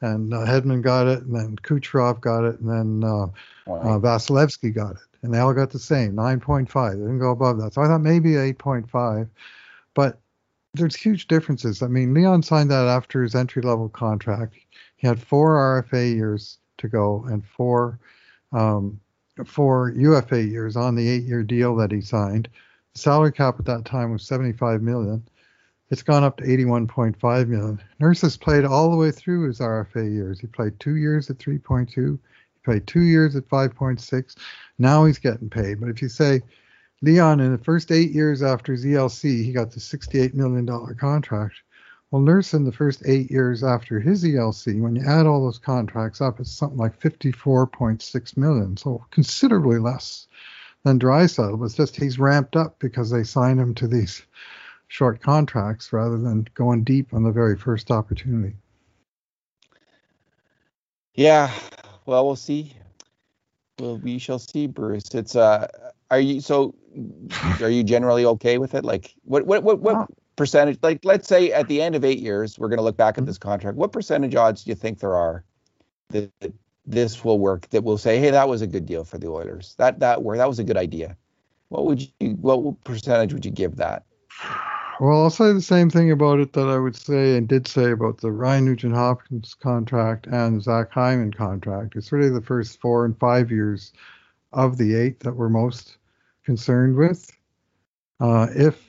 and 0.00 0.32
uh, 0.32 0.46
hedman 0.46 0.82
got 0.82 1.06
it 1.06 1.22
and 1.22 1.34
then 1.34 1.56
kucherov 1.56 2.20
got 2.20 2.44
it 2.44 2.58
and 2.60 2.68
then 2.68 3.08
uh, 3.08 3.26
uh 3.70 3.98
vasilevskiy 3.98 4.74
got 4.74 4.92
it 4.92 5.02
and 5.22 5.32
they 5.32 5.38
all 5.38 5.52
got 5.52 5.70
the 5.70 5.78
same 5.78 6.12
9.5 6.12 6.92
they 6.92 6.96
didn't 6.96 7.18
go 7.18 7.30
above 7.30 7.58
that. 7.58 7.74
So 7.74 7.82
i 7.82 7.86
thought 7.86 8.00
maybe 8.00 8.30
8.5 8.30 9.28
but 9.94 10.18
there's 10.74 10.96
huge 10.96 11.28
differences. 11.28 11.82
I 11.82 11.86
mean, 11.86 12.12
Leon 12.12 12.42
signed 12.42 12.70
that 12.70 12.86
after 12.86 13.22
his 13.22 13.34
entry 13.34 13.62
level 13.62 13.88
contract. 13.88 14.56
He 14.96 15.06
had 15.06 15.22
four 15.22 15.82
RFA 15.82 16.14
years 16.14 16.58
to 16.78 16.88
go 16.88 17.24
and 17.28 17.44
four 17.44 17.98
um, 18.52 19.00
four 19.46 19.90
UFA 19.96 20.42
years 20.42 20.76
on 20.76 20.94
the 20.94 21.08
eight 21.08 21.24
year 21.24 21.42
deal 21.42 21.74
that 21.76 21.90
he 21.90 22.00
signed. 22.00 22.48
The 22.92 23.00
salary 23.00 23.32
cap 23.32 23.56
at 23.58 23.64
that 23.64 23.84
time 23.84 24.12
was 24.12 24.24
75 24.24 24.82
million. 24.82 25.26
It's 25.90 26.02
gone 26.02 26.24
up 26.24 26.36
to 26.38 26.44
81.5 26.44 27.48
million. 27.48 27.80
Nurses 28.00 28.36
played 28.36 28.64
all 28.64 28.90
the 28.90 28.96
way 28.96 29.10
through 29.10 29.48
his 29.48 29.58
RFA 29.58 30.12
years. 30.12 30.40
He 30.40 30.46
played 30.46 30.78
two 30.78 30.96
years 30.96 31.30
at 31.30 31.38
3.2. 31.38 31.88
He 31.94 32.18
played 32.64 32.86
two 32.86 33.02
years 33.02 33.36
at 33.36 33.48
5.6. 33.48 34.36
Now 34.78 35.04
he's 35.04 35.18
getting 35.18 35.50
paid. 35.50 35.80
But 35.80 35.90
if 35.90 36.00
you 36.00 36.08
say 36.08 36.40
Leon, 37.02 37.40
in 37.40 37.52
the 37.52 37.62
first 37.62 37.90
eight 37.90 38.12
years 38.12 38.42
after 38.42 38.74
ELC, 38.74 39.44
he 39.44 39.52
got 39.52 39.70
the 39.70 39.80
$68 39.80 40.34
million 40.34 40.66
contract. 40.96 41.54
Well, 42.10 42.22
Nurse, 42.22 42.54
in 42.54 42.64
the 42.64 42.72
first 42.72 43.02
eight 43.06 43.30
years 43.30 43.64
after 43.64 43.98
his 43.98 44.24
ELC, 44.24 44.80
when 44.80 44.94
you 44.94 45.02
add 45.04 45.26
all 45.26 45.44
those 45.44 45.58
contracts 45.58 46.20
up, 46.20 46.38
it's 46.38 46.52
something 46.52 46.78
like 46.78 47.00
54.6 47.00 48.36
million, 48.36 48.76
so 48.76 49.04
considerably 49.10 49.78
less 49.78 50.28
than 50.84 50.98
Draisaitl. 50.98 51.64
It's 51.64 51.74
just 51.74 51.96
he's 51.96 52.18
ramped 52.18 52.56
up 52.56 52.78
because 52.78 53.10
they 53.10 53.24
signed 53.24 53.60
him 53.60 53.74
to 53.74 53.88
these 53.88 54.22
short 54.88 55.20
contracts 55.20 55.92
rather 55.92 56.18
than 56.18 56.46
going 56.54 56.84
deep 56.84 57.12
on 57.12 57.24
the 57.24 57.32
very 57.32 57.56
first 57.56 57.90
opportunity. 57.90 58.54
Yeah, 61.14 61.52
well, 62.06 62.26
we'll 62.26 62.36
see. 62.36 62.76
Well, 63.78 63.98
we 63.98 64.18
shall 64.18 64.38
see, 64.38 64.66
Bruce. 64.66 65.14
It's 65.14 65.34
uh, 65.34 65.66
are 66.10 66.20
you 66.20 66.40
so? 66.40 66.74
Are 67.60 67.70
you 67.70 67.82
generally 67.82 68.24
okay 68.24 68.58
with 68.58 68.74
it? 68.74 68.84
Like, 68.84 69.14
what 69.24 69.46
what 69.46 69.62
what 69.62 69.80
what 69.80 70.08
percentage? 70.36 70.78
Like, 70.82 71.04
let's 71.04 71.28
say 71.28 71.52
at 71.52 71.68
the 71.68 71.82
end 71.82 71.94
of 71.94 72.04
eight 72.04 72.20
years, 72.20 72.58
we're 72.58 72.68
going 72.68 72.78
to 72.78 72.84
look 72.84 72.96
back 72.96 73.14
at 73.14 73.20
mm-hmm. 73.20 73.26
this 73.26 73.38
contract. 73.38 73.76
What 73.76 73.92
percentage 73.92 74.34
odds 74.34 74.64
do 74.64 74.70
you 74.70 74.74
think 74.74 75.00
there 75.00 75.16
are 75.16 75.44
that, 76.10 76.32
that 76.40 76.52
this 76.86 77.24
will 77.24 77.38
work? 77.38 77.68
That 77.70 77.84
will 77.84 77.98
say, 77.98 78.18
hey, 78.18 78.30
that 78.30 78.48
was 78.48 78.62
a 78.62 78.66
good 78.66 78.86
deal 78.86 79.04
for 79.04 79.18
the 79.18 79.28
Oilers. 79.28 79.74
That 79.78 80.00
that 80.00 80.22
worked. 80.22 80.38
That 80.38 80.48
was 80.48 80.58
a 80.58 80.64
good 80.64 80.76
idea. 80.76 81.16
What 81.68 81.86
would 81.86 82.02
you? 82.20 82.30
What 82.40 82.82
percentage 82.84 83.32
would 83.32 83.44
you 83.44 83.50
give 83.50 83.76
that? 83.76 84.04
Well, 85.00 85.24
I'll 85.24 85.30
say 85.30 85.52
the 85.52 85.60
same 85.60 85.90
thing 85.90 86.12
about 86.12 86.38
it 86.38 86.52
that 86.52 86.68
I 86.68 86.78
would 86.78 86.94
say 86.94 87.36
and 87.36 87.48
did 87.48 87.66
say 87.66 87.90
about 87.90 88.18
the 88.18 88.30
Ryan 88.30 88.66
Nugent 88.66 88.94
Hopkins 88.94 89.54
contract 89.54 90.28
and 90.28 90.62
Zach 90.62 90.92
Hyman 90.92 91.32
contract. 91.32 91.96
It's 91.96 92.12
really 92.12 92.30
the 92.30 92.40
first 92.40 92.80
four 92.80 93.04
and 93.04 93.18
five 93.18 93.50
years 93.50 93.92
of 94.52 94.78
the 94.78 94.94
eight 94.94 95.20
that 95.20 95.34
we're 95.34 95.48
most 95.48 95.98
concerned 96.44 96.96
with. 96.96 97.30
Uh, 98.20 98.46
if 98.54 98.80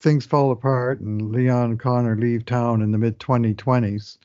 things 0.00 0.26
fall 0.26 0.52
apart 0.52 1.00
and 1.00 1.32
Leon 1.32 1.70
and 1.70 1.80
Connor 1.80 2.16
leave 2.16 2.44
town 2.44 2.82
in 2.82 2.92
the 2.92 2.98
mid 2.98 3.18
2020s, 3.18 4.18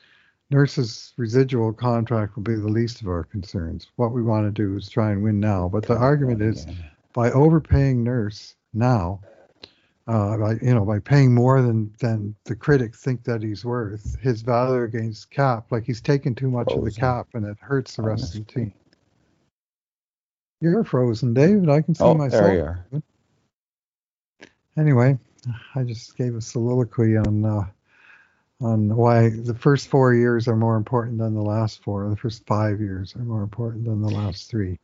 Nurse's 0.52 1.14
residual 1.18 1.72
contract 1.72 2.36
will 2.36 2.44
be 2.44 2.56
the 2.56 2.68
least 2.68 3.02
of 3.02 3.08
our 3.08 3.24
concerns. 3.24 3.88
What 3.96 4.12
we 4.12 4.22
want 4.22 4.46
to 4.48 4.52
do 4.52 4.76
is 4.76 4.90
try 4.90 5.12
and 5.12 5.24
win 5.24 5.40
now. 5.40 5.70
But 5.70 5.86
the 5.86 5.96
argument 5.96 6.42
is 6.42 6.68
by 7.14 7.32
overpaying 7.32 8.04
Nurse 8.04 8.56
now, 8.74 9.22
uh, 10.08 10.38
by 10.38 10.54
you 10.62 10.74
know 10.74 10.84
by 10.84 11.00
paying 11.00 11.34
more 11.34 11.62
than 11.62 11.94
than 12.00 12.36
the 12.44 12.56
critics 12.56 13.02
think 13.02 13.24
that 13.24 13.42
he's 13.42 13.64
worth, 13.64 14.20
his 14.20 14.42
value 14.42 14.84
against 14.84 15.32
cap, 15.32 15.72
like 15.72 15.86
he's 15.86 16.02
taken 16.02 16.36
too 16.36 16.52
much 16.52 16.72
of 16.72 16.84
the 16.84 16.92
cap, 16.92 17.28
and 17.34 17.46
it 17.46 17.58
hurts 17.62 17.96
the 17.96 18.02
rest 18.02 18.36
of 18.36 18.46
the 18.46 18.54
team. 18.54 18.74
You're 20.62 20.84
frozen, 20.84 21.34
David. 21.34 21.70
I 21.70 21.82
can 21.82 21.96
see 21.96 22.04
oh, 22.04 22.14
myself. 22.14 22.44
There 22.44 22.56
you 22.56 22.62
are. 22.62 23.04
Anyway, 24.78 25.18
I 25.76 25.84
just 25.84 26.16
gave 26.16 26.36
a 26.36 26.42
soliloquy 26.42 27.18
on 27.18 27.44
uh, 27.44 27.66
on 28.62 28.96
why 28.96 29.30
the 29.30 29.56
first 29.56 29.88
four 29.88 30.14
years 30.14 30.48
are 30.48 30.56
more 30.56 30.76
important 30.76 31.18
than 31.18 31.34
the 31.34 31.42
last 31.42 31.84
four. 31.84 32.08
The 32.08 32.16
first 32.16 32.46
five 32.46 32.80
years 32.80 33.16
are 33.16 33.24
more 33.24 33.42
important 33.42 33.86
than 33.86 34.02
the 34.02 34.10
last 34.10 34.50
three. 34.50 34.80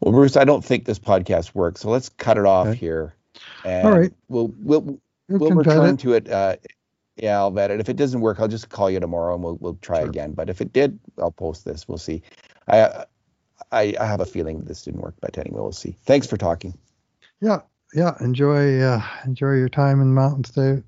Well, 0.00 0.12
Bruce, 0.12 0.36
I 0.36 0.44
don't 0.44 0.64
think 0.64 0.86
this 0.86 0.98
podcast 0.98 1.54
works, 1.54 1.82
so 1.82 1.90
let's 1.90 2.08
cut 2.08 2.38
it 2.38 2.46
off 2.46 2.68
okay. 2.68 2.78
here. 2.78 3.14
And 3.66 3.86
All 3.86 3.98
right. 3.98 4.12
We'll 4.28 4.52
we'll 4.60 4.98
we'll 5.28 5.50
return 5.50 5.94
it. 5.94 6.00
to 6.00 6.14
it. 6.14 6.30
Uh, 6.30 6.56
yeah, 7.16 7.36
I'll 7.36 7.50
vet 7.50 7.70
it. 7.70 7.80
If 7.80 7.90
it 7.90 7.96
doesn't 7.96 8.22
work, 8.22 8.40
I'll 8.40 8.48
just 8.48 8.70
call 8.70 8.90
you 8.90 8.98
tomorrow 8.98 9.34
and 9.34 9.44
we'll 9.44 9.58
we'll 9.60 9.78
try 9.82 10.00
sure. 10.00 10.08
again. 10.08 10.32
But 10.32 10.48
if 10.48 10.62
it 10.62 10.72
did, 10.72 10.98
I'll 11.18 11.30
post 11.30 11.66
this. 11.66 11.86
We'll 11.86 11.98
see. 11.98 12.22
I 12.66 13.04
I, 13.72 13.94
I 14.00 14.06
have 14.06 14.20
a 14.20 14.26
feeling 14.26 14.60
this 14.62 14.82
didn't 14.82 15.00
work, 15.00 15.14
but 15.20 15.38
anyway, 15.38 15.60
we'll 15.60 15.72
see. 15.72 15.96
Thanks 16.04 16.26
for 16.26 16.36
talking. 16.36 16.76
Yeah, 17.40 17.60
yeah. 17.94 18.16
Enjoy 18.20 18.80
uh, 18.80 19.02
enjoy 19.24 19.52
your 19.52 19.68
time 19.68 20.00
in 20.00 20.08
the 20.08 20.20
mountains, 20.20 20.50
Dave. 20.50 20.82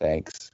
Thanks. 0.00 0.50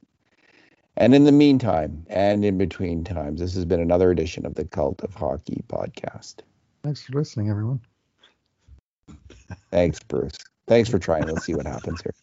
And 0.96 1.14
in 1.14 1.24
the 1.24 1.32
meantime, 1.32 2.04
and 2.08 2.44
in 2.44 2.58
between 2.58 3.04
times, 3.04 3.40
this 3.40 3.54
has 3.54 3.64
been 3.64 3.80
another 3.80 4.10
edition 4.10 4.44
of 4.44 4.54
the 4.54 4.64
Cult 4.64 5.00
of 5.02 5.14
Hockey 5.14 5.62
podcast. 5.68 6.40
Thanks 6.82 7.02
for 7.02 7.12
listening, 7.12 7.50
everyone. 7.50 7.80
Thanks, 9.70 10.00
Bruce. 10.00 10.36
Thanks 10.66 10.88
for 10.90 10.98
trying. 10.98 11.26
Let's 11.26 11.44
see 11.44 11.54
what 11.54 11.66
happens 11.66 12.02
here. 12.02 12.14